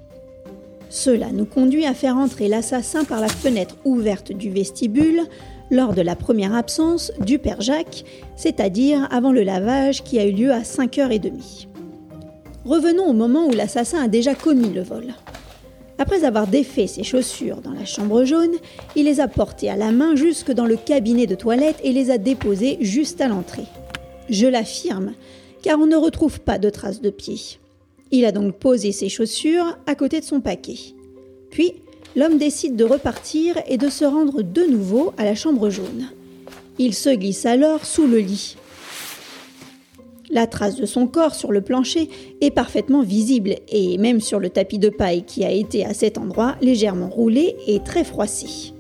Cela 0.89 1.31
nous 1.31 1.45
conduit 1.45 1.85
à 1.85 1.93
faire 1.93 2.17
entrer 2.17 2.47
l'assassin 2.47 3.03
par 3.03 3.21
la 3.21 3.27
fenêtre 3.27 3.75
ouverte 3.85 4.31
du 4.31 4.49
vestibule 4.49 5.21
lors 5.69 5.93
de 5.93 6.01
la 6.01 6.15
première 6.15 6.55
absence 6.55 7.11
du 7.19 7.37
père 7.37 7.61
Jacques, 7.61 8.03
c'est-à-dire 8.35 9.07
avant 9.11 9.31
le 9.31 9.43
lavage 9.43 10.03
qui 10.03 10.19
a 10.19 10.25
eu 10.25 10.31
lieu 10.31 10.51
à 10.51 10.61
5h30. 10.61 11.67
Revenons 12.65 13.05
au 13.05 13.13
moment 13.13 13.45
où 13.45 13.51
l'assassin 13.51 14.03
a 14.03 14.07
déjà 14.07 14.33
commis 14.33 14.69
le 14.69 14.81
vol. 14.81 15.13
Après 15.97 16.25
avoir 16.25 16.47
défait 16.47 16.87
ses 16.87 17.03
chaussures 17.03 17.61
dans 17.61 17.71
la 17.71 17.85
chambre 17.85 18.25
jaune, 18.25 18.55
il 18.97 19.05
les 19.05 19.21
a 19.21 19.29
portées 19.29 19.69
à 19.69 19.77
la 19.77 19.91
main 19.91 20.15
jusque 20.15 20.51
dans 20.51 20.65
le 20.65 20.75
cabinet 20.75 21.25
de 21.25 21.35
toilette 21.35 21.79
et 21.83 21.93
les 21.93 22.11
a 22.11 22.17
déposées 22.17 22.77
juste 22.81 23.21
à 23.21 23.29
l'entrée. 23.29 23.65
Je 24.29 24.47
l'affirme, 24.47 25.13
car 25.61 25.79
on 25.79 25.85
ne 25.85 25.95
retrouve 25.95 26.41
pas 26.41 26.57
de 26.57 26.69
traces 26.69 27.01
de 27.01 27.09
pieds. 27.09 27.59
Il 28.11 28.25
a 28.25 28.33
donc 28.33 28.57
posé 28.57 28.91
ses 28.91 29.07
chaussures 29.07 29.77
à 29.87 29.95
côté 29.95 30.19
de 30.19 30.25
son 30.25 30.41
paquet. 30.41 30.77
Puis, 31.49 31.75
l'homme 32.15 32.37
décide 32.37 32.75
de 32.75 32.83
repartir 32.83 33.55
et 33.67 33.77
de 33.77 33.89
se 33.89 34.03
rendre 34.03 34.41
de 34.41 34.63
nouveau 34.63 35.13
à 35.17 35.23
la 35.23 35.35
chambre 35.35 35.69
jaune. 35.69 36.09
Il 36.77 36.93
se 36.93 37.09
glisse 37.09 37.45
alors 37.45 37.85
sous 37.85 38.05
le 38.05 38.19
lit. 38.19 38.57
La 40.35 40.47
trace 40.47 40.75
de 40.75 40.85
son 40.85 41.07
corps 41.07 41.33
sur 41.33 41.53
le 41.53 41.61
plancher 41.61 42.09
est 42.41 42.51
parfaitement 42.51 43.01
visible 43.01 43.55
et 43.69 43.97
même 43.97 44.19
sur 44.19 44.37
le 44.37 44.49
tapis 44.49 44.79
de 44.79 44.89
paille 44.89 45.23
qui 45.23 45.45
a 45.45 45.49
été 45.49 45.85
à 45.85 45.93
cet 45.93 46.17
endroit 46.17 46.57
légèrement 46.61 47.07
roulé 47.07 47.55
et 47.67 47.79
très 47.79 48.03
froissé. 48.03 48.73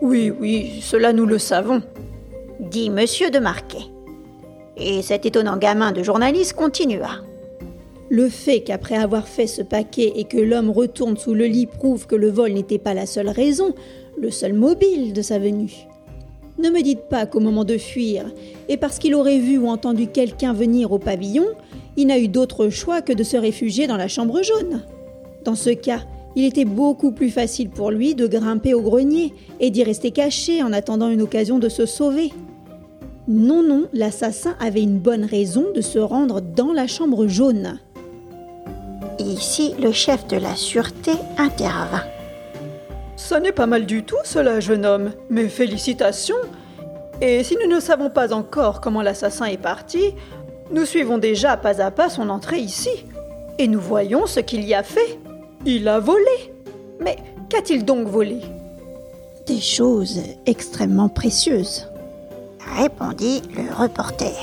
Oui, 0.00 0.30
oui, 0.30 0.80
cela 0.80 1.12
nous 1.12 1.26
le 1.26 1.36
savons, 1.36 1.82
dit 2.60 2.88
Monsieur 2.88 3.30
de 3.30 3.40
Marquet. 3.40 3.84
Et 4.78 5.02
cet 5.02 5.26
étonnant 5.26 5.58
gamin 5.58 5.92
de 5.92 6.02
journaliste 6.02 6.54
continua. 6.54 7.20
Le 8.08 8.30
fait 8.30 8.62
qu'après 8.62 8.96
avoir 8.96 9.28
fait 9.28 9.46
ce 9.46 9.60
paquet 9.60 10.14
et 10.16 10.24
que 10.24 10.38
l'homme 10.38 10.70
retourne 10.70 11.18
sous 11.18 11.34
le 11.34 11.44
lit 11.44 11.66
prouve 11.66 12.06
que 12.06 12.16
le 12.16 12.30
vol 12.30 12.52
n'était 12.52 12.78
pas 12.78 12.94
la 12.94 13.04
seule 13.04 13.28
raison, 13.28 13.74
le 14.16 14.30
seul 14.30 14.54
mobile 14.54 15.12
de 15.12 15.20
sa 15.20 15.38
venue. 15.38 15.86
Ne 16.62 16.70
me 16.70 16.82
dites 16.82 17.08
pas 17.08 17.26
qu'au 17.26 17.40
moment 17.40 17.64
de 17.64 17.76
fuir, 17.76 18.30
et 18.68 18.76
parce 18.76 19.00
qu'il 19.00 19.16
aurait 19.16 19.40
vu 19.40 19.58
ou 19.58 19.66
entendu 19.66 20.06
quelqu'un 20.06 20.52
venir 20.52 20.92
au 20.92 20.98
pavillon, 21.00 21.46
il 21.96 22.06
n'a 22.06 22.20
eu 22.20 22.28
d'autre 22.28 22.68
choix 22.68 23.02
que 23.02 23.12
de 23.12 23.24
se 23.24 23.36
réfugier 23.36 23.88
dans 23.88 23.96
la 23.96 24.06
chambre 24.06 24.42
jaune. 24.42 24.82
Dans 25.44 25.56
ce 25.56 25.70
cas, 25.70 26.02
il 26.36 26.44
était 26.44 26.64
beaucoup 26.64 27.10
plus 27.10 27.30
facile 27.30 27.68
pour 27.68 27.90
lui 27.90 28.14
de 28.14 28.28
grimper 28.28 28.74
au 28.74 28.80
grenier 28.80 29.34
et 29.58 29.70
d'y 29.70 29.82
rester 29.82 30.12
caché 30.12 30.62
en 30.62 30.72
attendant 30.72 31.08
une 31.08 31.22
occasion 31.22 31.58
de 31.58 31.68
se 31.68 31.84
sauver. 31.84 32.30
Non, 33.26 33.64
non, 33.64 33.88
l'assassin 33.92 34.54
avait 34.60 34.82
une 34.82 34.98
bonne 34.98 35.24
raison 35.24 35.66
de 35.74 35.80
se 35.80 35.98
rendre 35.98 36.40
dans 36.40 36.72
la 36.72 36.86
chambre 36.86 37.26
jaune. 37.26 37.80
Ici, 39.18 39.74
le 39.82 39.90
chef 39.90 40.28
de 40.28 40.36
la 40.36 40.54
sûreté 40.54 41.12
intervint. 41.38 42.04
Ce 43.24 43.36
n'est 43.36 43.52
pas 43.52 43.66
mal 43.68 43.86
du 43.86 44.02
tout 44.02 44.16
cela, 44.24 44.58
jeune 44.58 44.84
homme. 44.84 45.12
Mes 45.30 45.48
félicitations. 45.48 46.42
Et 47.20 47.44
si 47.44 47.56
nous 47.56 47.72
ne 47.72 47.78
savons 47.78 48.10
pas 48.10 48.34
encore 48.34 48.80
comment 48.80 49.00
l'assassin 49.00 49.46
est 49.46 49.62
parti, 49.62 50.12
nous 50.72 50.84
suivons 50.84 51.18
déjà 51.18 51.56
pas 51.56 51.80
à 51.80 51.92
pas 51.92 52.10
son 52.10 52.28
entrée 52.30 52.58
ici. 52.58 53.06
Et 53.60 53.68
nous 53.68 53.80
voyons 53.80 54.26
ce 54.26 54.40
qu'il 54.40 54.64
y 54.64 54.74
a 54.74 54.82
fait. 54.82 55.20
Il 55.64 55.86
a 55.86 56.00
volé. 56.00 56.52
Mais 56.98 57.16
qu'a-t-il 57.48 57.84
donc 57.84 58.08
volé? 58.08 58.40
Des 59.46 59.60
choses 59.60 60.18
extrêmement 60.44 61.08
précieuses, 61.08 61.86
répondit 62.76 63.40
le 63.54 63.72
reporter. 63.72 64.34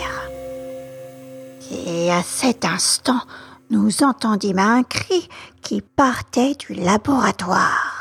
Et 1.86 2.10
à 2.12 2.24
cet 2.24 2.64
instant, 2.64 3.20
nous 3.70 4.04
entendîmes 4.04 4.60
un 4.60 4.84
cri 4.84 5.28
qui 5.62 5.82
partait 5.82 6.56
du 6.56 6.76
laboratoire. 6.76 7.99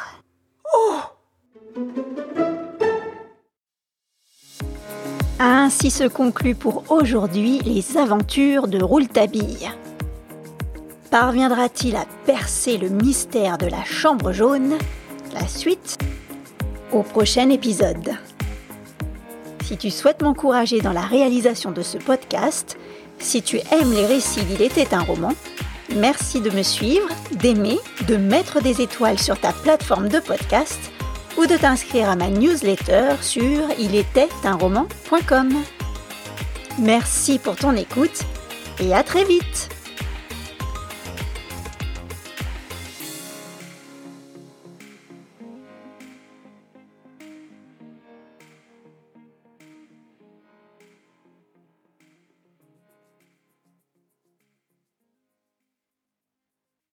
Ainsi 5.38 5.90
se 5.90 6.04
conclut 6.04 6.54
pour 6.54 6.84
aujourd'hui 6.90 7.60
les 7.60 7.96
aventures 7.96 8.66
de 8.68 8.82
Rouletabille. 8.82 9.70
Parviendra-t-il 11.10 11.94
à 11.96 12.06
percer 12.26 12.76
le 12.76 12.88
mystère 12.88 13.58
de 13.58 13.66
la 13.66 13.84
chambre 13.84 14.32
jaune? 14.32 14.76
La 15.32 15.46
suite 15.46 15.98
au 16.92 17.02
prochain 17.02 17.50
épisode. 17.50 18.14
Si 19.64 19.76
tu 19.76 19.90
souhaites 19.90 20.22
m'encourager 20.22 20.80
dans 20.80 20.92
la 20.92 21.02
réalisation 21.02 21.70
de 21.70 21.82
ce 21.82 21.98
podcast, 21.98 22.78
si 23.18 23.42
tu 23.42 23.58
aimes 23.70 23.92
les 23.92 24.06
récits 24.06 24.44
d'Il 24.44 24.62
était 24.62 24.94
un 24.94 25.02
roman, 25.02 25.32
merci 25.94 26.40
de 26.40 26.50
me 26.50 26.62
suivre, 26.62 27.08
d'aimer, 27.32 27.78
de 28.06 28.16
mettre 28.16 28.60
des 28.60 28.80
étoiles 28.80 29.18
sur 29.18 29.38
ta 29.38 29.52
plateforme 29.52 30.08
de 30.08 30.18
podcast 30.18 30.78
ou 31.36 31.46
de 31.46 31.56
t'inscrire 31.56 32.10
à 32.10 32.16
ma 32.16 32.28
newsletter 32.28 33.14
sur 33.20 33.70
ilétaitunroman.com. 33.78 35.54
Merci 36.78 37.38
pour 37.38 37.56
ton 37.56 37.74
écoute 37.76 38.24
et 38.80 38.94
à 38.94 39.02
très 39.02 39.24
vite 39.24 39.77